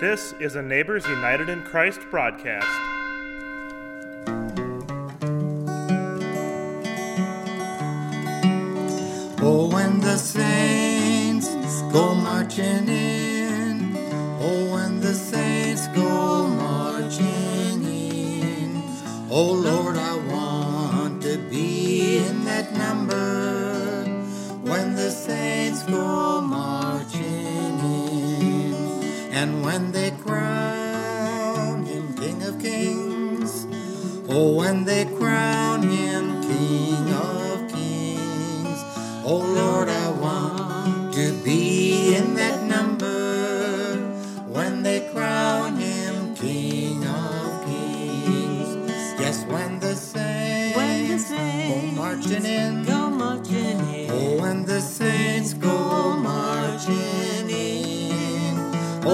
This 0.00 0.32
is 0.38 0.54
a 0.54 0.62
Neighbors 0.62 1.04
United 1.08 1.48
in 1.48 1.60
Christ 1.62 1.98
broadcast. 2.08 2.68
Oh, 9.42 9.68
when 9.72 9.98
the 9.98 10.16
saints 10.16 11.48
go 11.92 12.14
marching 12.14 12.88
in. 12.88 13.96
Oh, 14.40 14.72
when 14.72 15.00
the 15.00 15.14
saints 15.14 15.88
go 15.88 16.46
marching 16.46 17.82
in. 17.82 18.80
Oh, 19.28 19.50
Lord, 19.50 19.96
I 19.96 20.14
want 20.14 21.22
to 21.24 21.38
be 21.50 22.18
in 22.18 22.44
that 22.44 22.72
number. 22.72 24.04
When 24.62 24.94
the 24.94 25.10
saints 25.10 25.82
go 25.82 26.27
And 29.40 29.62
when 29.64 29.92
they 29.92 30.10
crown 30.10 31.84
him 31.86 32.12
King 32.14 32.42
of 32.42 32.60
Kings. 32.60 33.68
Oh, 34.28 34.56
when 34.56 34.84
they 34.84 35.04
crown 35.04 35.82
him 35.82 36.42
King 36.42 37.12
of 37.12 37.70
Kings. 37.70 38.80
Oh 39.24 39.38
Lord, 39.60 39.88
I 39.88 40.10
want 40.10 41.14
to 41.14 41.32
be 41.44 42.16
in 42.16 42.34
that 42.34 42.64
number 42.64 43.96
when 44.48 44.82
they 44.82 45.08
crown 45.12 45.76
him 45.76 46.34
King 46.34 47.06
of 47.06 47.64
Kings. 47.64 48.90
Yes, 49.20 49.44
when 49.44 49.78
the 49.78 49.94
saints, 49.94 50.76
When 50.76 51.06
the 51.06 51.18
go 51.94 51.94
marching 51.94 52.44
in. 52.44 52.97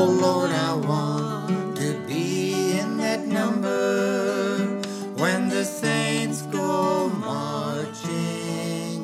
Lord, 0.06 0.50
I 0.50 0.74
want 0.74 1.76
to 1.78 1.98
be 2.06 2.78
in 2.78 2.96
that 2.98 3.26
number 3.26 4.58
when 5.16 5.48
the 5.48 5.64
saints 5.64 6.42
go 6.42 7.08
marching 7.08 8.12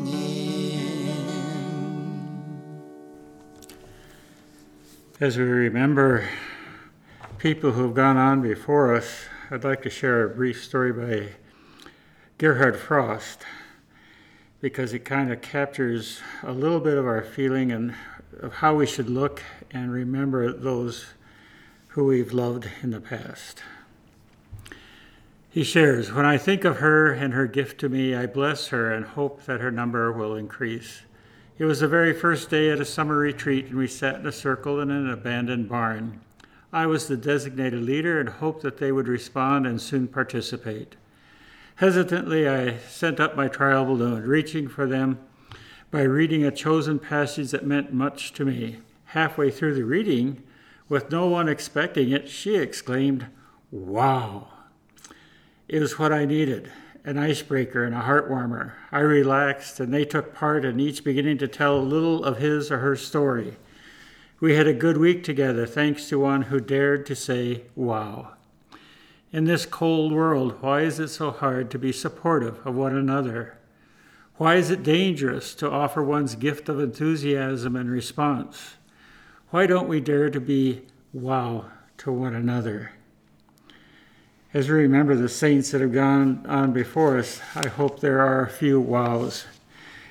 in. 0.06 1.20
As 5.20 5.38
we 5.38 5.44
remember 5.44 6.28
people 7.38 7.72
who 7.72 7.82
have 7.82 7.94
gone 7.94 8.16
on 8.16 8.42
before 8.42 8.94
us, 8.94 9.24
I'd 9.50 9.64
like 9.64 9.82
to 9.82 9.90
share 9.90 10.24
a 10.24 10.28
brief 10.28 10.62
story 10.62 10.92
by 10.92 11.30
Gerhard 12.38 12.78
Frost 12.78 13.44
because 14.60 14.92
it 14.92 15.06
kind 15.06 15.32
of 15.32 15.40
captures 15.40 16.20
a 16.42 16.52
little 16.52 16.80
bit 16.80 16.98
of 16.98 17.06
our 17.06 17.22
feeling 17.22 17.72
and 17.72 17.94
of 18.38 18.54
how 18.54 18.74
we 18.74 18.86
should 18.86 19.10
look 19.10 19.42
and 19.70 19.92
remember 19.92 20.52
those 20.52 21.06
who 21.88 22.04
we've 22.04 22.32
loved 22.32 22.68
in 22.82 22.90
the 22.90 23.00
past. 23.00 23.62
He 25.50 25.64
shares, 25.64 26.12
When 26.12 26.24
I 26.24 26.38
think 26.38 26.64
of 26.64 26.76
her 26.76 27.12
and 27.12 27.34
her 27.34 27.46
gift 27.46 27.80
to 27.80 27.88
me, 27.88 28.14
I 28.14 28.26
bless 28.26 28.68
her 28.68 28.92
and 28.92 29.04
hope 29.04 29.44
that 29.46 29.60
her 29.60 29.72
number 29.72 30.12
will 30.12 30.36
increase. 30.36 31.02
It 31.58 31.64
was 31.64 31.80
the 31.80 31.88
very 31.88 32.12
first 32.12 32.48
day 32.50 32.70
at 32.70 32.80
a 32.80 32.84
summer 32.84 33.16
retreat, 33.16 33.66
and 33.66 33.76
we 33.76 33.88
sat 33.88 34.20
in 34.20 34.26
a 34.26 34.32
circle 34.32 34.80
in 34.80 34.90
an 34.90 35.10
abandoned 35.10 35.68
barn. 35.68 36.20
I 36.72 36.86
was 36.86 37.08
the 37.08 37.16
designated 37.16 37.82
leader 37.82 38.20
and 38.20 38.28
hoped 38.28 38.62
that 38.62 38.78
they 38.78 38.92
would 38.92 39.08
respond 39.08 39.66
and 39.66 39.80
soon 39.80 40.06
participate. 40.06 40.94
Hesitantly, 41.76 42.48
I 42.48 42.76
sent 42.76 43.18
up 43.18 43.34
my 43.34 43.48
trial 43.48 43.84
balloon, 43.84 44.22
reaching 44.22 44.68
for 44.68 44.86
them 44.86 45.18
by 45.90 46.02
reading 46.02 46.44
a 46.44 46.50
chosen 46.50 46.98
passage 46.98 47.50
that 47.50 47.66
meant 47.66 47.92
much 47.92 48.32
to 48.34 48.44
me. 48.44 48.78
Halfway 49.06 49.50
through 49.50 49.74
the 49.74 49.84
reading, 49.84 50.42
with 50.88 51.10
no 51.10 51.26
one 51.26 51.48
expecting 51.48 52.10
it, 52.10 52.28
she 52.28 52.56
exclaimed, 52.56 53.26
Wow! 53.70 54.48
It 55.68 55.80
was 55.80 55.98
what 55.98 56.12
I 56.12 56.24
needed 56.24 56.70
an 57.02 57.16
icebreaker 57.16 57.82
and 57.82 57.94
a 57.94 58.00
heart 58.00 58.28
warmer. 58.28 58.76
I 58.92 58.98
relaxed, 58.98 59.80
and 59.80 59.92
they 59.92 60.04
took 60.04 60.34
part 60.34 60.66
in 60.66 60.78
each 60.78 61.02
beginning 61.02 61.38
to 61.38 61.48
tell 61.48 61.78
a 61.78 61.80
little 61.80 62.22
of 62.24 62.36
his 62.36 62.70
or 62.70 62.78
her 62.78 62.94
story. 62.94 63.56
We 64.38 64.54
had 64.54 64.66
a 64.66 64.74
good 64.74 64.98
week 64.98 65.24
together, 65.24 65.64
thanks 65.66 66.08
to 66.10 66.20
one 66.20 66.42
who 66.42 66.60
dared 66.60 67.06
to 67.06 67.16
say, 67.16 67.62
Wow. 67.74 68.32
In 69.32 69.44
this 69.44 69.64
cold 69.64 70.12
world, 70.12 70.60
why 70.60 70.82
is 70.82 71.00
it 71.00 71.08
so 71.08 71.30
hard 71.30 71.70
to 71.70 71.78
be 71.78 71.92
supportive 71.92 72.64
of 72.66 72.74
one 72.74 72.96
another? 72.96 73.59
Why 74.40 74.54
is 74.54 74.70
it 74.70 74.82
dangerous 74.82 75.54
to 75.56 75.70
offer 75.70 76.02
one's 76.02 76.34
gift 76.34 76.70
of 76.70 76.80
enthusiasm 76.80 77.76
and 77.76 77.90
response? 77.90 78.76
Why 79.50 79.66
don't 79.66 79.86
we 79.86 80.00
dare 80.00 80.30
to 80.30 80.40
be 80.40 80.80
wow 81.12 81.66
to 81.98 82.10
one 82.10 82.34
another? 82.34 82.92
As 84.54 84.70
we 84.70 84.76
remember 84.76 85.14
the 85.14 85.28
saints 85.28 85.72
that 85.72 85.82
have 85.82 85.92
gone 85.92 86.46
on 86.48 86.72
before 86.72 87.18
us, 87.18 87.42
I 87.54 87.68
hope 87.68 88.00
there 88.00 88.20
are 88.20 88.42
a 88.42 88.48
few 88.48 88.80
wows. 88.80 89.44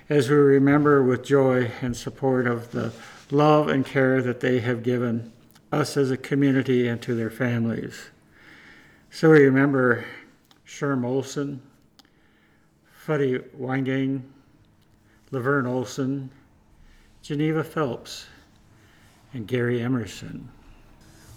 As 0.09 0.29
we 0.29 0.35
remember 0.35 1.01
with 1.01 1.23
joy 1.23 1.72
and 1.81 1.97
support 1.97 2.45
of 2.45 2.69
the 2.69 2.94
love 3.31 3.68
and 3.68 3.84
care 3.84 4.22
that 4.22 4.41
they 4.41 4.59
have 4.59 4.84
given 4.84 5.34
us 5.72 5.97
as 5.97 6.12
a 6.12 6.18
community 6.18 6.88
and 6.88 7.01
to 7.01 7.16
their 7.16 7.31
families. 7.31 8.12
So 9.09 9.31
we 9.31 9.39
remember 9.39 10.06
Sherm 10.68 11.03
Olson, 11.03 11.63
Fuddy 13.09 13.39
Weingang, 13.59 14.21
Laverne 15.31 15.65
Olson, 15.65 16.29
Geneva 17.23 17.63
Phelps, 17.63 18.27
and 19.33 19.47
Gary 19.47 19.81
Emerson. 19.81 20.47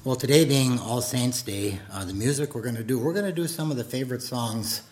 Well, 0.05 0.17
today 0.17 0.45
being 0.45 0.79
All 0.79 1.01
Saints 1.01 1.41
Day, 1.41 1.79
uh, 1.91 2.05
the 2.05 2.13
music 2.13 2.55
we're 2.55 2.61
going 2.61 2.75
to 2.75 2.85
do, 2.85 2.99
we're 2.99 3.15
going 3.15 3.25
to 3.25 3.33
do 3.33 3.47
some 3.47 3.71
of 3.71 3.79
the 3.79 3.85
favorite 3.85 4.21
songs 4.21 4.83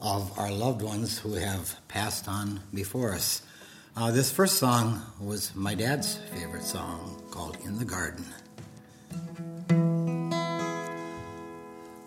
of 0.00 0.32
our 0.38 0.50
loved 0.50 0.80
ones 0.80 1.18
who 1.18 1.34
have 1.34 1.76
passed 1.88 2.26
on 2.26 2.60
before 2.72 3.12
us. 3.12 3.42
Uh, 3.94 4.10
this 4.10 4.30
first 4.30 4.56
song 4.56 5.02
was 5.20 5.54
my 5.54 5.74
dad's 5.74 6.16
favorite 6.32 6.64
song 6.64 7.22
called 7.30 7.58
In 7.66 7.78
the 7.78 7.84
Garden. 7.84 8.24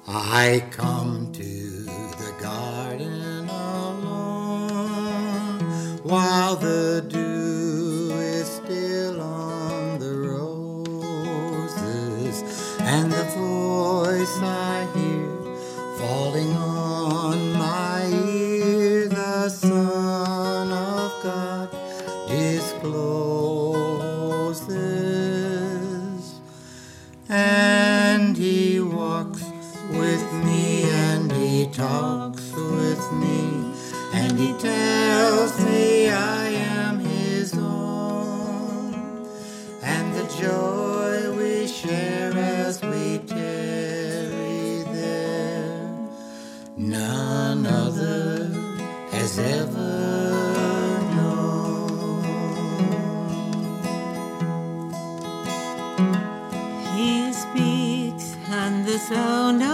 I 0.07 0.65
come 0.71 1.31
to 1.33 1.52
while 6.03 6.55
the 6.57 7.03
dew 7.07 8.11
is 8.11 8.47
still 8.47 9.21
on 9.21 9.99
the 9.99 10.13
roses 10.13 11.63
and 12.81 13.09
the 13.09 13.23
voice 13.23 14.37
I 14.41 14.85
hear 14.93 15.31
falling 15.97 16.51
on 16.57 17.53
my 17.53 18.05
ear 18.11 19.07
the 19.07 19.47
Son 19.47 20.73
of 20.73 21.23
God 21.23 21.69
discloses. 22.27 22.81
And 27.29 28.35
he 28.35 28.81
walks 28.81 29.45
with 29.89 30.33
me 30.33 30.83
and 30.83 31.31
he 31.31 31.67
talks 31.67 32.51
with 32.51 33.09
me 33.13 33.71
and 34.13 34.37
he 34.37 34.51
tells 34.59 35.02
Oh, 59.11 59.49
and 59.49 59.61
the 59.61 59.72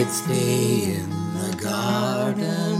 I'd 0.00 0.08
stay 0.08 0.94
in 0.94 1.10
the 1.34 1.56
garden 1.62 2.79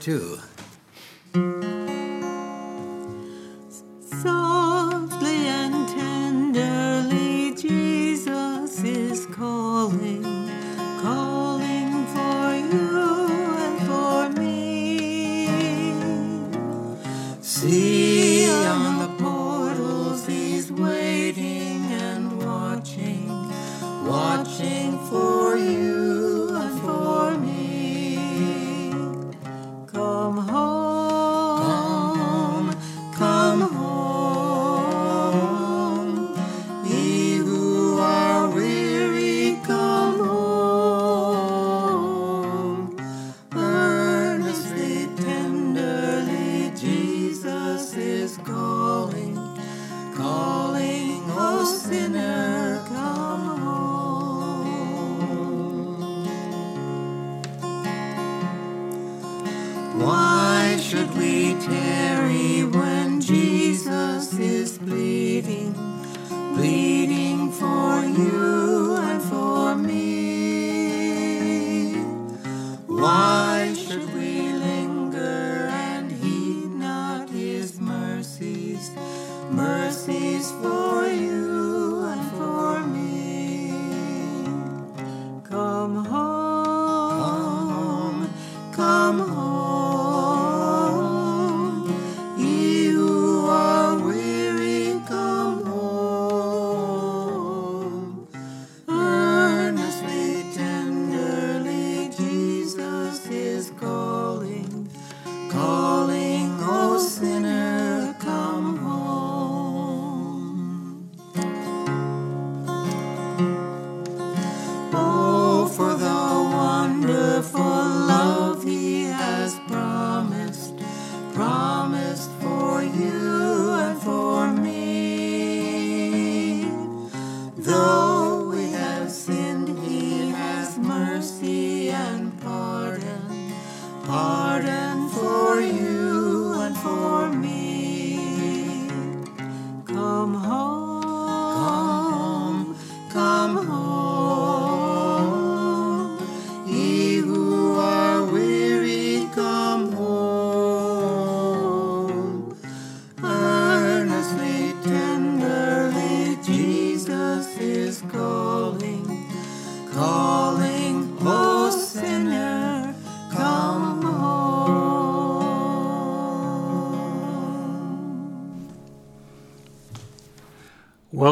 too. 0.00 0.39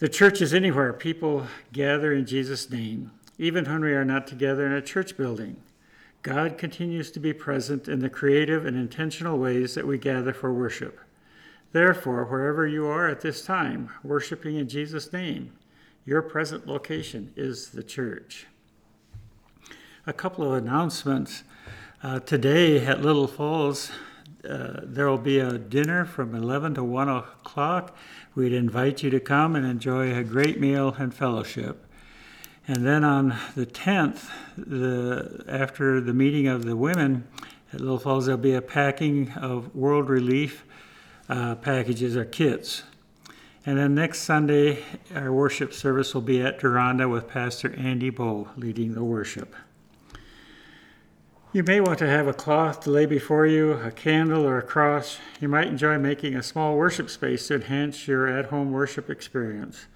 The 0.00 0.08
church 0.08 0.40
is 0.40 0.54
anywhere 0.54 0.94
people 0.94 1.46
gather 1.74 2.10
in 2.10 2.24
Jesus' 2.24 2.70
name, 2.70 3.10
even 3.36 3.66
when 3.66 3.82
we 3.82 3.92
are 3.92 4.04
not 4.04 4.26
together 4.26 4.64
in 4.64 4.72
a 4.72 4.80
church 4.80 5.14
building. 5.14 5.58
God 6.22 6.56
continues 6.56 7.10
to 7.10 7.20
be 7.20 7.34
present 7.34 7.86
in 7.86 7.98
the 7.98 8.08
creative 8.08 8.64
and 8.64 8.78
intentional 8.78 9.36
ways 9.36 9.74
that 9.74 9.86
we 9.86 9.98
gather 9.98 10.32
for 10.32 10.54
worship. 10.54 11.00
Therefore, 11.72 12.24
wherever 12.24 12.66
you 12.66 12.86
are 12.86 13.08
at 13.08 13.20
this 13.20 13.44
time, 13.44 13.90
worshiping 14.02 14.56
in 14.56 14.70
Jesus' 14.70 15.12
name, 15.12 15.52
your 16.06 16.22
present 16.22 16.66
location 16.66 17.34
is 17.36 17.68
the 17.68 17.82
church. 17.82 18.46
A 20.06 20.14
couple 20.14 20.50
of 20.50 20.64
announcements. 20.64 21.42
Uh, 22.02 22.20
today 22.20 22.86
at 22.86 23.02
Little 23.02 23.26
Falls, 23.26 23.90
uh, 24.48 24.80
there 24.82 25.08
will 25.08 25.18
be 25.18 25.38
a 25.38 25.58
dinner 25.58 26.04
from 26.04 26.34
11 26.34 26.74
to 26.74 26.84
1 26.84 27.08
o'clock. 27.08 27.96
We'd 28.34 28.52
invite 28.52 29.02
you 29.02 29.10
to 29.10 29.20
come 29.20 29.54
and 29.54 29.66
enjoy 29.66 30.14
a 30.14 30.24
great 30.24 30.60
meal 30.60 30.94
and 30.98 31.12
fellowship. 31.12 31.86
And 32.66 32.86
then 32.86 33.04
on 33.04 33.36
the 33.54 33.66
10th, 33.66 34.30
the, 34.56 35.44
after 35.48 36.00
the 36.00 36.14
meeting 36.14 36.46
of 36.46 36.64
the 36.64 36.76
women 36.76 37.26
at 37.72 37.80
Little 37.80 37.98
Falls, 37.98 38.26
there'll 38.26 38.40
be 38.40 38.54
a 38.54 38.62
packing 38.62 39.32
of 39.32 39.74
World 39.74 40.08
Relief 40.08 40.64
uh, 41.28 41.56
packages 41.56 42.16
or 42.16 42.24
kits. 42.24 42.82
And 43.66 43.76
then 43.76 43.94
next 43.94 44.20
Sunday, 44.20 44.82
our 45.14 45.32
worship 45.32 45.74
service 45.74 46.14
will 46.14 46.22
be 46.22 46.40
at 46.40 46.60
Deronda 46.60 47.08
with 47.08 47.28
Pastor 47.28 47.74
Andy 47.76 48.10
Bow 48.10 48.48
leading 48.56 48.94
the 48.94 49.04
worship. 49.04 49.54
You 51.52 51.64
may 51.64 51.80
want 51.80 51.98
to 51.98 52.06
have 52.06 52.28
a 52.28 52.32
cloth 52.32 52.78
to 52.82 52.90
lay 52.90 53.06
before 53.06 53.44
you, 53.44 53.72
a 53.72 53.90
candle, 53.90 54.46
or 54.46 54.58
a 54.58 54.62
cross. 54.62 55.18
You 55.40 55.48
might 55.48 55.66
enjoy 55.66 55.98
making 55.98 56.36
a 56.36 56.44
small 56.44 56.76
worship 56.76 57.10
space 57.10 57.48
to 57.48 57.56
enhance 57.56 58.06
your 58.06 58.28
at 58.28 58.46
home 58.46 58.70
worship 58.70 59.10
experience. 59.10 59.86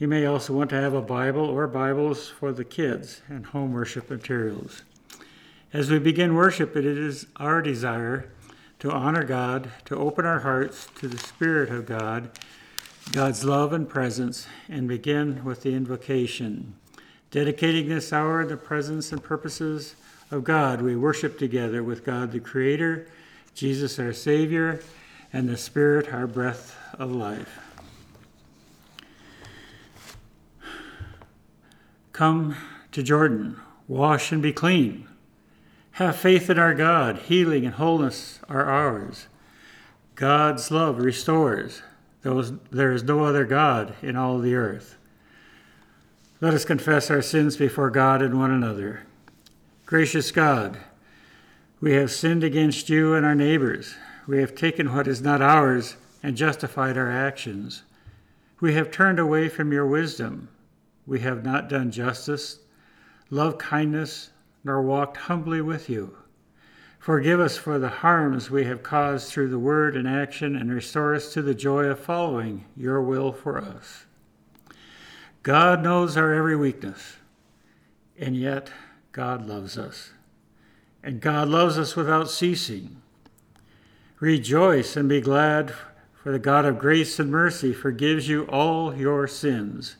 You 0.00 0.08
may 0.08 0.26
also 0.26 0.54
want 0.54 0.70
to 0.70 0.80
have 0.80 0.94
a 0.94 1.00
Bible 1.00 1.44
or 1.44 1.68
Bibles 1.68 2.28
for 2.28 2.50
the 2.50 2.64
kids 2.64 3.22
and 3.28 3.46
home 3.46 3.72
worship 3.72 4.10
materials. 4.10 4.82
As 5.72 5.88
we 5.88 6.00
begin 6.00 6.34
worship, 6.34 6.74
it 6.74 6.84
is 6.84 7.28
our 7.36 7.62
desire 7.62 8.28
to 8.80 8.90
honor 8.90 9.22
God, 9.22 9.70
to 9.84 9.96
open 9.96 10.26
our 10.26 10.40
hearts 10.40 10.88
to 10.96 11.06
the 11.06 11.18
Spirit 11.18 11.70
of 11.70 11.86
God, 11.86 12.28
God's 13.12 13.44
love 13.44 13.72
and 13.72 13.88
presence, 13.88 14.48
and 14.68 14.88
begin 14.88 15.44
with 15.44 15.62
the 15.62 15.74
invocation. 15.74 16.74
Dedicating 17.30 17.88
this 17.88 18.12
hour 18.12 18.44
the 18.44 18.56
presence 18.56 19.12
and 19.12 19.22
purposes 19.22 19.94
of 20.30 20.44
God, 20.44 20.82
we 20.82 20.96
worship 20.96 21.38
together 21.38 21.82
with 21.82 22.04
God 22.04 22.32
the 22.32 22.40
Creator, 22.40 23.08
Jesus 23.54 23.98
our 23.98 24.12
Savior, 24.12 24.80
and 25.32 25.48
the 25.48 25.56
Spirit 25.56 26.12
our 26.12 26.26
breath 26.26 26.76
of 26.98 27.10
life. 27.10 27.58
Come 32.12 32.56
to 32.92 33.02
Jordan, 33.02 33.60
wash 33.86 34.32
and 34.32 34.42
be 34.42 34.52
clean. 34.52 35.06
Have 35.92 36.16
faith 36.16 36.50
in 36.50 36.58
our 36.58 36.74
God, 36.74 37.18
healing 37.18 37.64
and 37.64 37.74
wholeness 37.74 38.40
are 38.48 38.64
ours. 38.64 39.26
God's 40.14 40.70
love 40.70 40.98
restores. 40.98 41.82
There 42.22 42.92
is 42.92 43.02
no 43.02 43.24
other 43.24 43.44
God 43.44 43.94
in 44.02 44.16
all 44.16 44.38
the 44.38 44.54
earth. 44.54 44.96
Let 46.40 46.54
us 46.54 46.64
confess 46.64 47.10
our 47.10 47.22
sins 47.22 47.56
before 47.56 47.90
God 47.90 48.20
and 48.22 48.38
one 48.38 48.50
another. 48.50 49.02
Gracious 49.88 50.32
God, 50.32 50.76
we 51.80 51.94
have 51.94 52.10
sinned 52.10 52.44
against 52.44 52.90
you 52.90 53.14
and 53.14 53.24
our 53.24 53.34
neighbors. 53.34 53.94
We 54.26 54.36
have 54.36 54.54
taken 54.54 54.94
what 54.94 55.08
is 55.08 55.22
not 55.22 55.40
ours 55.40 55.96
and 56.22 56.36
justified 56.36 56.98
our 56.98 57.10
actions. 57.10 57.84
We 58.60 58.74
have 58.74 58.90
turned 58.90 59.18
away 59.18 59.48
from 59.48 59.72
your 59.72 59.86
wisdom 59.86 60.50
we 61.06 61.20
have 61.20 61.42
not 61.42 61.70
done 61.70 61.90
justice, 61.90 62.58
loved 63.30 63.58
kindness, 63.60 64.28
nor 64.62 64.82
walked 64.82 65.16
humbly 65.16 65.62
with 65.62 65.88
you. 65.88 66.18
Forgive 66.98 67.40
us 67.40 67.56
for 67.56 67.78
the 67.78 67.88
harms 67.88 68.50
we 68.50 68.64
have 68.64 68.82
caused 68.82 69.32
through 69.32 69.48
the 69.48 69.58
word 69.58 69.96
and 69.96 70.06
action, 70.06 70.54
and 70.54 70.70
restore 70.70 71.14
us 71.14 71.32
to 71.32 71.40
the 71.40 71.54
joy 71.54 71.84
of 71.84 71.98
following 71.98 72.66
your 72.76 73.00
will 73.00 73.32
for 73.32 73.56
us. 73.56 74.04
God 75.42 75.82
knows 75.82 76.18
our 76.18 76.34
every 76.34 76.56
weakness, 76.56 77.16
and 78.18 78.36
yet 78.36 78.70
God 79.12 79.46
loves 79.46 79.76
us. 79.78 80.10
And 81.02 81.20
God 81.20 81.48
loves 81.48 81.78
us 81.78 81.96
without 81.96 82.30
ceasing. 82.30 83.00
Rejoice 84.20 84.96
and 84.96 85.08
be 85.08 85.20
glad, 85.20 85.72
for 86.22 86.32
the 86.32 86.38
God 86.38 86.64
of 86.64 86.78
grace 86.78 87.18
and 87.18 87.30
mercy 87.30 87.72
forgives 87.72 88.28
you 88.28 88.44
all 88.44 88.94
your 88.96 89.28
sins 89.28 89.96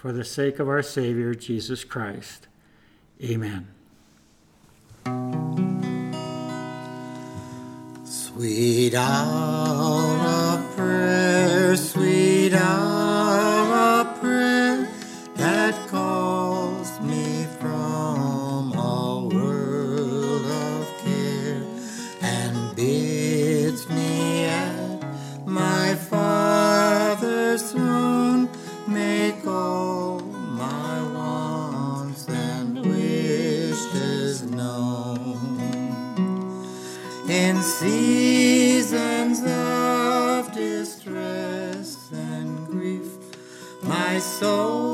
for 0.00 0.12
the 0.12 0.24
sake 0.24 0.58
of 0.58 0.68
our 0.68 0.82
Savior, 0.82 1.34
Jesus 1.34 1.84
Christ. 1.84 2.46
Amen. 3.22 3.68
Sweet 8.04 8.94
hour 8.94 10.16
of 10.56 10.76
prayer, 10.76 11.76
sweet 11.76 12.54
hour 12.54 12.89
In 37.28 37.62
seasons 37.62 39.40
of 39.46 40.52
distress 40.52 42.10
and 42.12 42.66
grief, 42.66 43.08
my 43.82 44.18
soul 44.18 44.89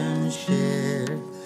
consolation 0.00 0.30
share. 0.30 1.39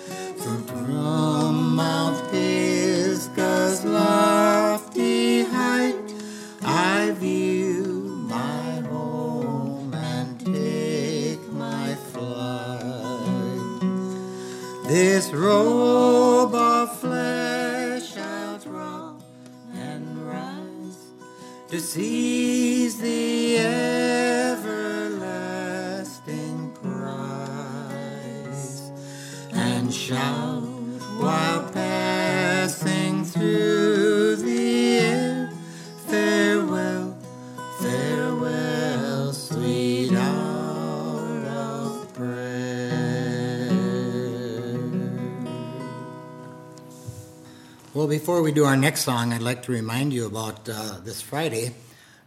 We 48.44 48.52
do 48.52 48.66
our 48.66 48.76
next 48.76 49.04
song, 49.04 49.32
I'd 49.32 49.40
like 49.40 49.62
to 49.62 49.72
remind 49.72 50.12
you 50.12 50.26
about 50.26 50.68
uh, 50.68 50.98
this 51.02 51.22
Friday, 51.22 51.74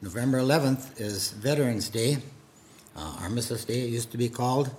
November 0.02 0.40
11th, 0.40 1.00
is 1.00 1.30
Veterans 1.34 1.90
Day, 1.90 2.18
uh, 2.96 3.18
Armistice 3.20 3.66
Day, 3.66 3.82
it 3.82 3.92
used 3.92 4.10
to 4.14 4.18
be 4.18 4.28
called. 4.28 4.72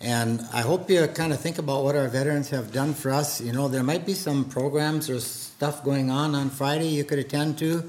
And 0.00 0.40
I 0.52 0.60
hope 0.60 0.88
you 0.88 1.04
kind 1.08 1.32
of 1.32 1.40
think 1.40 1.58
about 1.58 1.82
what 1.82 1.96
our 1.96 2.06
veterans 2.06 2.48
have 2.50 2.72
done 2.72 2.94
for 2.94 3.10
us. 3.10 3.40
You 3.40 3.52
know, 3.52 3.66
there 3.66 3.82
might 3.82 4.06
be 4.06 4.14
some 4.14 4.44
programs 4.44 5.10
or 5.10 5.18
stuff 5.18 5.82
going 5.82 6.10
on 6.10 6.36
on 6.36 6.48
Friday 6.48 6.86
you 6.86 7.02
could 7.02 7.18
attend 7.18 7.58
to, 7.58 7.82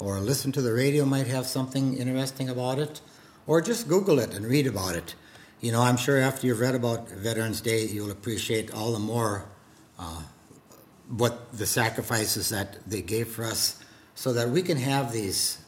or 0.00 0.18
listen 0.18 0.50
to 0.50 0.60
the 0.60 0.72
radio 0.72 1.04
might 1.04 1.28
have 1.28 1.46
something 1.46 1.96
interesting 1.96 2.48
about 2.48 2.80
it, 2.80 3.00
or 3.46 3.60
just 3.60 3.86
Google 3.86 4.18
it 4.18 4.34
and 4.34 4.44
read 4.44 4.66
about 4.66 4.96
it. 4.96 5.14
You 5.60 5.70
know, 5.70 5.80
I'm 5.80 5.96
sure 5.96 6.18
after 6.18 6.48
you've 6.48 6.58
read 6.58 6.74
about 6.74 7.08
Veterans 7.08 7.60
Day, 7.60 7.84
you'll 7.84 8.10
appreciate 8.10 8.74
all 8.74 8.92
the 8.92 8.98
more 8.98 9.44
uh, 9.96 10.22
what 11.08 11.52
the 11.56 11.66
sacrifices 11.66 12.50
that 12.50 12.78
they 12.86 13.02
gave 13.02 13.28
for 13.28 13.44
us 13.44 13.82
so 14.14 14.32
that 14.32 14.50
we 14.50 14.62
can 14.62 14.76
have 14.76 15.12
these 15.12 15.58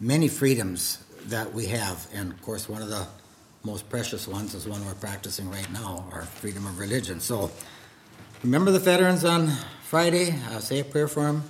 many 0.00 0.28
freedoms 0.28 1.04
that 1.26 1.52
we 1.52 1.66
have. 1.66 2.06
And 2.14 2.32
of 2.32 2.40
course, 2.42 2.68
one 2.68 2.82
of 2.82 2.88
the 2.88 3.06
most 3.64 3.88
precious 3.90 4.28
ones 4.28 4.54
is 4.54 4.66
one 4.66 4.84
we're 4.86 4.94
practicing 4.94 5.50
right 5.50 5.70
now 5.72 6.06
our 6.12 6.22
freedom 6.22 6.66
of 6.66 6.78
religion. 6.78 7.20
So 7.20 7.50
remember 8.42 8.70
the 8.70 8.78
veterans 8.78 9.24
on 9.24 9.50
Friday, 9.82 10.38
uh, 10.50 10.60
say 10.60 10.80
a 10.80 10.84
prayer 10.84 11.08
for 11.08 11.24
them, 11.24 11.42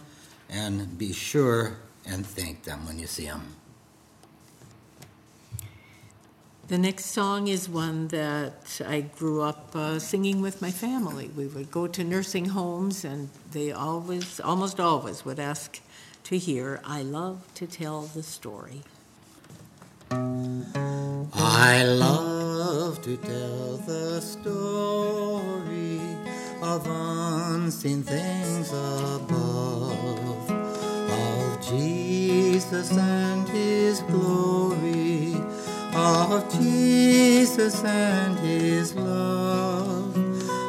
and 0.49 0.97
be 0.97 1.13
sure 1.13 1.77
and 2.07 2.27
thank 2.27 2.65
them 2.65 2.87
when 2.87 2.99
you 2.99 3.07
see 3.07 3.27
them. 3.27 3.55
The 6.69 6.79
next 6.79 7.07
song 7.07 7.47
is 7.47 7.69
one 7.69 8.09
that 8.09 8.81
I 8.85 9.03
grew 9.03 9.41
up 9.41 9.77
uh, 9.77 10.01
singing 10.01 10.41
with 10.41 10.61
my 10.61 10.73
family. 10.73 11.31
We 11.37 11.47
would 11.47 11.71
go 11.71 11.87
to 11.87 12.03
nursing 12.03 12.47
homes, 12.47 13.05
and 13.05 13.29
they 13.53 13.71
always, 13.71 14.41
almost 14.41 14.81
always, 14.81 15.25
would 15.25 15.39
ask 15.39 15.81
to 16.25 16.37
hear, 16.37 16.81
I 16.85 17.03
love 17.03 17.47
to 17.55 17.69
tell 17.69 18.03
the 18.03 18.25
story. 18.25 18.83
I 20.11 21.85
love 21.85 23.01
to 23.03 23.17
tell 23.17 23.77
the 23.77 24.21
story 24.21 26.01
of 26.63 26.85
unseen 26.89 28.03
things 28.03 28.73
above, 28.73 30.51
of 30.51 31.61
Jesus 31.65 32.91
and 32.91 33.49
his 33.51 34.01
glory, 34.01 35.06
of 35.97 36.53
Jesus 36.53 37.83
and 37.85 38.39
his 38.39 38.95
love. 38.95 40.17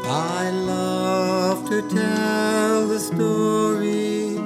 I 0.06 0.50
love 0.50 1.70
to 1.70 1.82
tell 1.90 2.88
the 2.88 3.00
story 3.00 4.40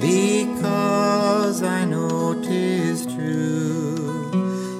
because 0.00 1.62
I 1.62 1.84
know 1.84 2.22
know 2.32 2.42
'tis 2.42 3.06
true. 3.14 4.30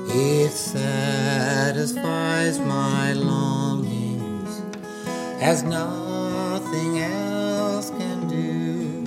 It 0.09 0.51
satisfies 0.51 2.59
my 2.59 3.13
longings 3.13 4.63
as 5.41 5.63
nothing 5.63 7.01
else 7.01 7.91
can 8.01 8.19
do. 8.29 9.05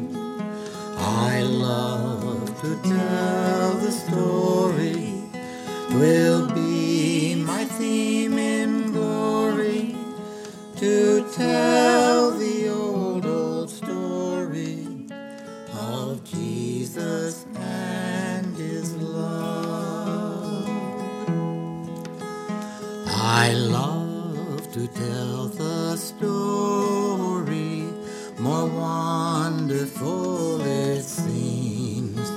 I 0.98 1.42
love 1.42 2.50
to 2.62 2.70
tell 2.94 3.72
the 3.86 3.92
story, 4.04 5.05
will 6.00 6.48
be 6.52 7.36
my 7.36 7.64
theme 7.64 8.38
in 8.38 8.92
glory, 8.92 9.96
to 10.76 11.26
tell 11.32 12.32
the 12.32 12.70
old, 12.70 13.26
old 13.26 13.70
story 13.70 14.86
of 15.74 16.24
Jesus 16.24 17.46
and 17.56 18.56
his 18.58 18.96
love. 18.96 20.68
I 23.08 23.54
love 23.54 24.72
to 24.74 24.88
tell 24.88 25.48
the 25.48 25.96
story, 25.96 27.84
more 28.40 28.66
wonderful 28.68 30.62
it 30.62 31.04
seems 31.04 32.30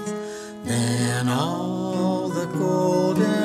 than 0.65 1.29
all 1.29 2.29
the 2.29 2.47
golden 2.47 3.38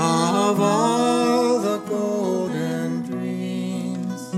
of 0.00 0.58
all 0.60 1.58
the 1.58 1.78
golden 1.80 3.02
dreams. 3.02 4.34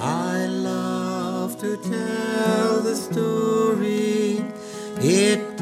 I 0.00 0.46
love 0.46 1.56
to 1.60 1.76
tell 1.76 2.80
the 2.80 2.96
story. 2.96 4.44
It 4.98 5.56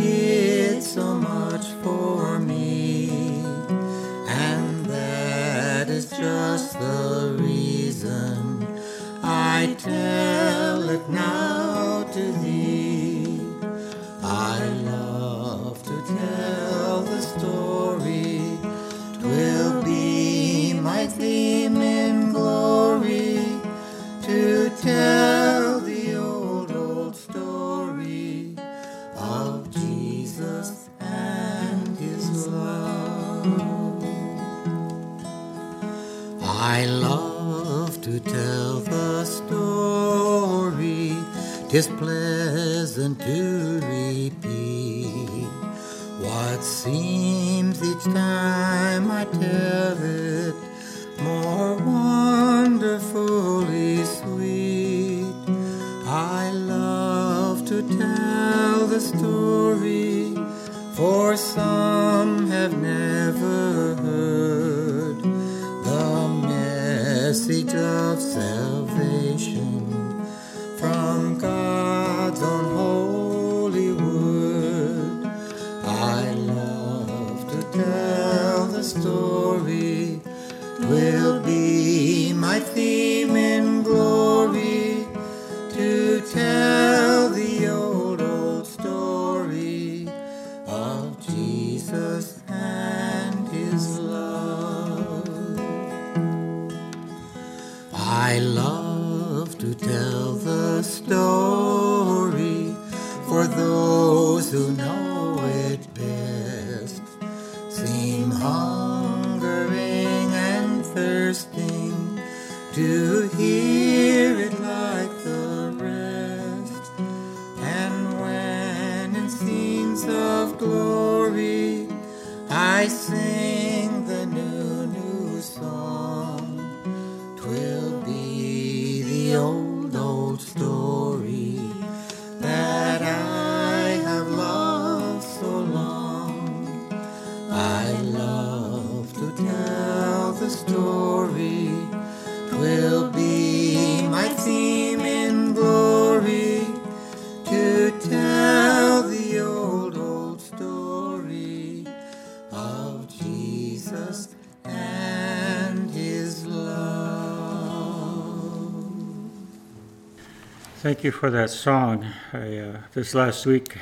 you 161.05 161.13
for 161.13 161.31
that 161.31 161.51
song. 161.51 162.07
I, 162.33 162.57
uh, 162.57 162.81
this 162.95 163.15
last 163.15 163.45
week, 163.45 163.77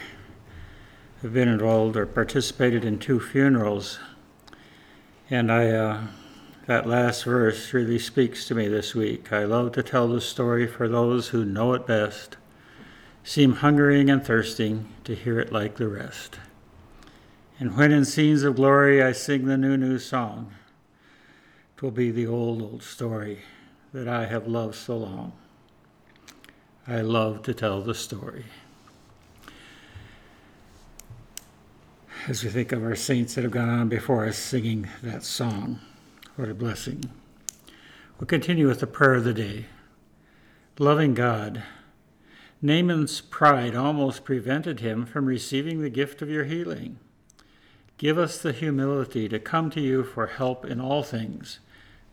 I've 1.23 1.33
been 1.33 1.49
enrolled 1.49 1.97
or 1.97 2.05
participated 2.05 2.85
in 2.85 2.99
two 2.99 3.21
funerals, 3.21 4.01
and 5.31 5.53
I, 5.53 5.71
uh, 5.71 6.01
that 6.67 6.89
last 6.89 7.23
verse 7.23 7.73
really 7.73 8.01
speaks 8.01 8.45
to 8.49 8.57
me 8.57 8.67
this 8.67 8.97
week. 8.97 9.33
I 9.33 9.45
love 9.45 9.71
to 9.73 9.85
tell 9.85 10.09
the 10.09 10.21
story 10.21 10.67
for 10.67 10.89
those 10.89 11.29
who 11.29 11.45
know 11.45 11.75
it 11.75 11.87
best, 11.87 12.39
seem 13.23 13.53
hungering 13.53 14.11
and 14.11 14.25
thirsting 14.25 14.89
to 15.05 15.15
hear 15.15 15.39
it 15.39 15.53
like 15.53 15.77
the 15.77 15.89
rest. 15.89 16.41
And 17.61 17.77
when 17.77 17.93
in 17.93 18.05
scenes 18.05 18.43
of 18.43 18.57
glory 18.57 19.01
I 19.01 19.13
sing 19.13 19.47
the 19.47 19.57
new, 19.57 19.77
new 19.77 20.01
song, 20.01 20.55
'twill 21.77 21.93
be 21.93 22.11
the 22.11 22.27
old, 22.27 22.63
old 22.63 22.83
story 22.83 23.43
that 23.93 24.09
I 24.09 24.27
have 24.27 24.49
loved 24.49 24.75
so 24.75 24.97
long. 24.97 25.35
I 26.87 27.01
love 27.01 27.43
to 27.43 27.55
tell 27.55 27.81
the 27.81 27.95
story. 27.95 28.45
As 32.27 32.43
we 32.43 32.51
think 32.51 32.73
of 32.73 32.83
our 32.83 32.97
saints 32.97 33.35
that 33.35 33.45
have 33.45 33.53
gone 33.53 33.69
on 33.69 33.89
before 33.89 34.27
us 34.27 34.37
singing 34.37 34.89
that 35.01 35.23
song, 35.23 35.79
what 36.35 36.49
a 36.49 36.55
blessing. 36.55 37.05
We'll 38.19 38.27
continue 38.27 38.67
with 38.67 38.81
the 38.81 38.89
prayer 38.89 39.15
of 39.15 39.25
the 39.25 39.33
day. 39.33 39.67
Loving 40.79 41.15
God, 41.15 41.63
Naaman's 42.61 43.21
pride 43.21 43.77
almost 43.77 44.25
prevented 44.25 44.81
him 44.81 45.07
from 45.07 45.27
receiving 45.27 45.83
the 45.83 45.91
gift 45.91 46.21
of 46.21 46.31
your 46.31 46.45
healing. 46.45 46.99
Give 47.97 48.19
us 48.19 48.39
the 48.39 48.53
humility 48.53 49.29
to 49.29 49.39
come 49.39 49.71
to 49.71 49.81
you 49.81 50.03
for 50.03 50.27
help 50.27 50.65
in 50.65 50.81
all 50.81 51.05
things, 51.05 51.61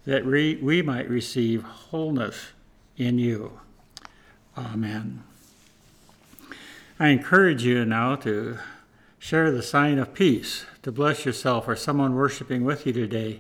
that 0.05 0.25
we, 0.25 0.58
we 0.58 0.84
might 0.84 1.10
receive 1.10 1.63
wholeness 1.63 2.49
in 2.97 3.17
you. 3.17 3.62
Amen. 4.60 5.24
I 7.00 7.10
encourage 7.10 7.63
you 7.63 7.86
now 7.86 8.17
to 8.17 8.58
share 9.17 9.52
the 9.52 9.63
sign 9.63 9.98
of 9.98 10.13
peace, 10.13 10.65
to 10.82 10.91
bless 10.91 11.26
yourself 11.26 11.65
or 11.69 11.78
someone 11.78 12.13
worshiping 12.13 12.65
with 12.65 12.86
you 12.86 12.91
today. 12.91 13.39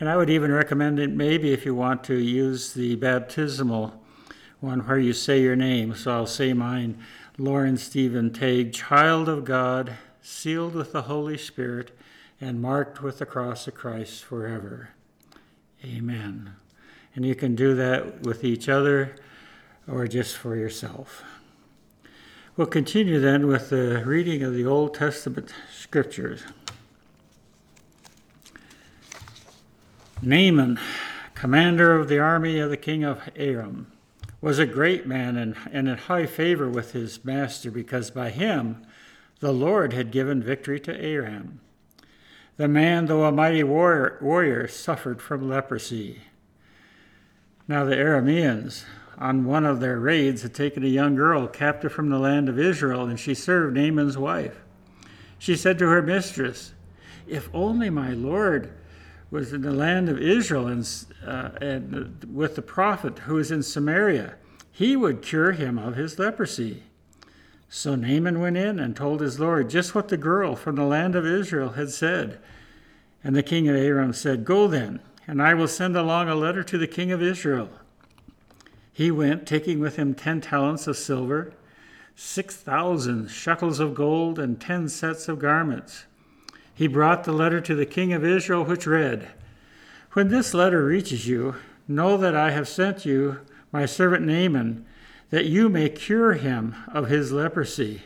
And 0.00 0.08
I 0.08 0.16
would 0.16 0.30
even 0.30 0.50
recommend 0.50 0.98
it 0.98 1.10
maybe 1.10 1.52
if 1.52 1.66
you 1.66 1.74
want 1.74 2.02
to 2.04 2.14
use 2.14 2.72
the 2.72 2.96
baptismal 2.96 4.02
one 4.60 4.80
where 4.86 4.98
you 4.98 5.12
say 5.12 5.42
your 5.42 5.54
name. 5.54 5.94
So 5.94 6.12
I'll 6.12 6.26
say 6.26 6.54
mine 6.54 6.98
Lauren 7.36 7.76
Stephen 7.76 8.32
Tague, 8.32 8.72
child 8.72 9.28
of 9.28 9.44
God, 9.44 9.98
sealed 10.22 10.74
with 10.74 10.92
the 10.92 11.02
Holy 11.02 11.36
Spirit, 11.36 11.90
and 12.40 12.62
marked 12.62 13.02
with 13.02 13.18
the 13.18 13.26
cross 13.26 13.68
of 13.68 13.74
Christ 13.74 14.24
forever. 14.24 14.90
Amen. 15.84 16.54
And 17.14 17.26
you 17.26 17.34
can 17.34 17.54
do 17.54 17.74
that 17.74 18.22
with 18.22 18.44
each 18.44 18.66
other 18.68 19.14
or 19.90 20.06
just 20.06 20.36
for 20.36 20.56
yourself. 20.56 21.22
We'll 22.56 22.66
continue 22.66 23.20
then 23.20 23.46
with 23.46 23.70
the 23.70 24.02
reading 24.04 24.42
of 24.42 24.52
the 24.52 24.66
Old 24.66 24.94
Testament 24.94 25.54
scriptures. 25.72 26.42
Naaman, 30.20 30.80
commander 31.34 31.94
of 31.94 32.08
the 32.08 32.18
army 32.18 32.58
of 32.58 32.70
the 32.70 32.76
king 32.76 33.04
of 33.04 33.30
Aram, 33.36 33.86
was 34.40 34.58
a 34.58 34.66
great 34.66 35.06
man 35.06 35.36
and, 35.36 35.56
and 35.70 35.88
in 35.88 35.96
high 35.96 36.26
favor 36.26 36.68
with 36.68 36.92
his 36.92 37.24
master 37.24 37.70
because 37.70 38.10
by 38.10 38.30
him 38.30 38.84
the 39.40 39.52
Lord 39.52 39.92
had 39.92 40.10
given 40.10 40.42
victory 40.42 40.80
to 40.80 41.00
Aram. 41.00 41.60
The 42.56 42.66
man, 42.66 43.06
though 43.06 43.24
a 43.24 43.30
mighty 43.30 43.62
warrior, 43.62 44.18
warrior 44.20 44.66
suffered 44.66 45.22
from 45.22 45.48
leprosy. 45.48 46.22
Now 47.68 47.84
the 47.84 47.94
Arameans, 47.94 48.84
on 49.18 49.44
one 49.44 49.66
of 49.66 49.80
their 49.80 49.98
raids, 49.98 50.42
had 50.42 50.54
taken 50.54 50.84
a 50.84 50.88
young 50.88 51.16
girl 51.16 51.46
captive 51.48 51.92
from 51.92 52.08
the 52.08 52.18
land 52.18 52.48
of 52.48 52.58
Israel, 52.58 53.06
and 53.06 53.18
she 53.18 53.34
served 53.34 53.76
Naaman's 53.76 54.16
wife. 54.16 54.60
She 55.38 55.56
said 55.56 55.78
to 55.78 55.88
her 55.88 56.02
mistress, 56.02 56.72
If 57.26 57.48
only 57.52 57.90
my 57.90 58.10
Lord 58.10 58.72
was 59.30 59.52
in 59.52 59.62
the 59.62 59.72
land 59.72 60.08
of 60.08 60.20
Israel 60.20 60.66
and, 60.68 60.88
uh, 61.26 61.50
and 61.60 62.24
with 62.32 62.54
the 62.54 62.62
prophet 62.62 63.20
who 63.20 63.38
is 63.38 63.50
in 63.50 63.62
Samaria, 63.62 64.34
he 64.70 64.96
would 64.96 65.22
cure 65.22 65.52
him 65.52 65.78
of 65.78 65.96
his 65.96 66.18
leprosy. 66.18 66.84
So 67.68 67.94
Naaman 67.94 68.40
went 68.40 68.56
in 68.56 68.78
and 68.78 68.96
told 68.96 69.20
his 69.20 69.38
Lord 69.38 69.68
just 69.68 69.94
what 69.94 70.08
the 70.08 70.16
girl 70.16 70.56
from 70.56 70.76
the 70.76 70.84
land 70.84 71.14
of 71.14 71.26
Israel 71.26 71.70
had 71.70 71.90
said. 71.90 72.38
And 73.22 73.36
the 73.36 73.42
king 73.42 73.68
of 73.68 73.76
Aram 73.76 74.12
said, 74.12 74.44
Go 74.44 74.68
then, 74.68 75.00
and 75.26 75.42
I 75.42 75.52
will 75.54 75.68
send 75.68 75.96
along 75.96 76.28
a 76.28 76.34
letter 76.34 76.62
to 76.62 76.78
the 76.78 76.86
king 76.86 77.12
of 77.12 77.22
Israel. 77.22 77.68
He 78.98 79.12
went, 79.12 79.46
taking 79.46 79.78
with 79.78 79.94
him 79.94 80.12
ten 80.12 80.40
talents 80.40 80.88
of 80.88 80.96
silver, 80.96 81.52
six 82.16 82.56
thousand 82.56 83.30
shekels 83.30 83.78
of 83.78 83.94
gold, 83.94 84.40
and 84.40 84.60
ten 84.60 84.88
sets 84.88 85.28
of 85.28 85.38
garments. 85.38 86.06
He 86.74 86.88
brought 86.88 87.22
the 87.22 87.30
letter 87.30 87.60
to 87.60 87.76
the 87.76 87.86
king 87.86 88.12
of 88.12 88.24
Israel, 88.24 88.64
which 88.64 88.88
read, 88.88 89.28
When 90.14 90.30
this 90.30 90.52
letter 90.52 90.84
reaches 90.84 91.28
you, 91.28 91.54
know 91.86 92.16
that 92.16 92.34
I 92.34 92.50
have 92.50 92.66
sent 92.66 93.06
you 93.06 93.38
my 93.70 93.86
servant 93.86 94.26
Naaman, 94.26 94.84
that 95.30 95.46
you 95.46 95.68
may 95.68 95.90
cure 95.90 96.32
him 96.32 96.74
of 96.92 97.06
his 97.06 97.30
leprosy. 97.30 98.02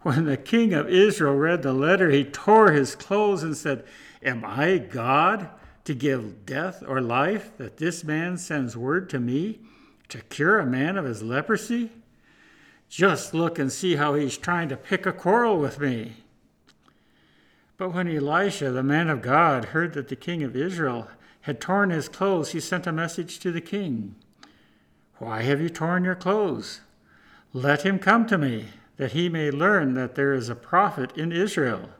When 0.00 0.24
the 0.24 0.38
king 0.38 0.72
of 0.72 0.88
Israel 0.88 1.34
read 1.34 1.62
the 1.62 1.74
letter, 1.74 2.10
he 2.10 2.24
tore 2.24 2.72
his 2.72 2.94
clothes 2.94 3.42
and 3.42 3.54
said, 3.54 3.84
Am 4.22 4.46
I 4.46 4.78
God 4.78 5.50
to 5.84 5.94
give 5.94 6.46
death 6.46 6.82
or 6.88 7.02
life 7.02 7.54
that 7.58 7.76
this 7.76 8.02
man 8.02 8.38
sends 8.38 8.78
word 8.78 9.10
to 9.10 9.20
me 9.20 9.58
to 10.08 10.18
cure 10.22 10.58
a 10.58 10.66
man 10.66 10.96
of 10.96 11.04
his 11.04 11.22
leprosy? 11.22 11.90
Just 12.88 13.34
look 13.34 13.58
and 13.58 13.72
see 13.72 13.96
how 13.96 14.14
he's 14.14 14.38
trying 14.38 14.68
to 14.68 14.76
pick 14.76 15.06
a 15.06 15.12
quarrel 15.12 15.58
with 15.58 15.80
me. 15.80 16.12
But 17.76 17.92
when 17.92 18.08
Elisha, 18.08 18.70
the 18.70 18.82
man 18.82 19.10
of 19.10 19.22
God, 19.22 19.66
heard 19.66 19.94
that 19.94 20.08
the 20.08 20.16
king 20.16 20.42
of 20.42 20.54
Israel 20.54 21.08
had 21.42 21.60
torn 21.60 21.90
his 21.90 22.08
clothes, 22.08 22.52
he 22.52 22.60
sent 22.60 22.86
a 22.86 22.92
message 22.92 23.38
to 23.40 23.50
the 23.50 23.60
king 23.60 24.14
Why 25.18 25.42
have 25.42 25.60
you 25.60 25.68
torn 25.68 26.04
your 26.04 26.14
clothes? 26.14 26.80
Let 27.52 27.82
him 27.82 27.98
come 27.98 28.26
to 28.26 28.38
me, 28.38 28.66
that 28.96 29.12
he 29.12 29.28
may 29.28 29.50
learn 29.50 29.94
that 29.94 30.14
there 30.14 30.34
is 30.34 30.48
a 30.48 30.54
prophet 30.54 31.16
in 31.16 31.32
Israel. 31.32 31.90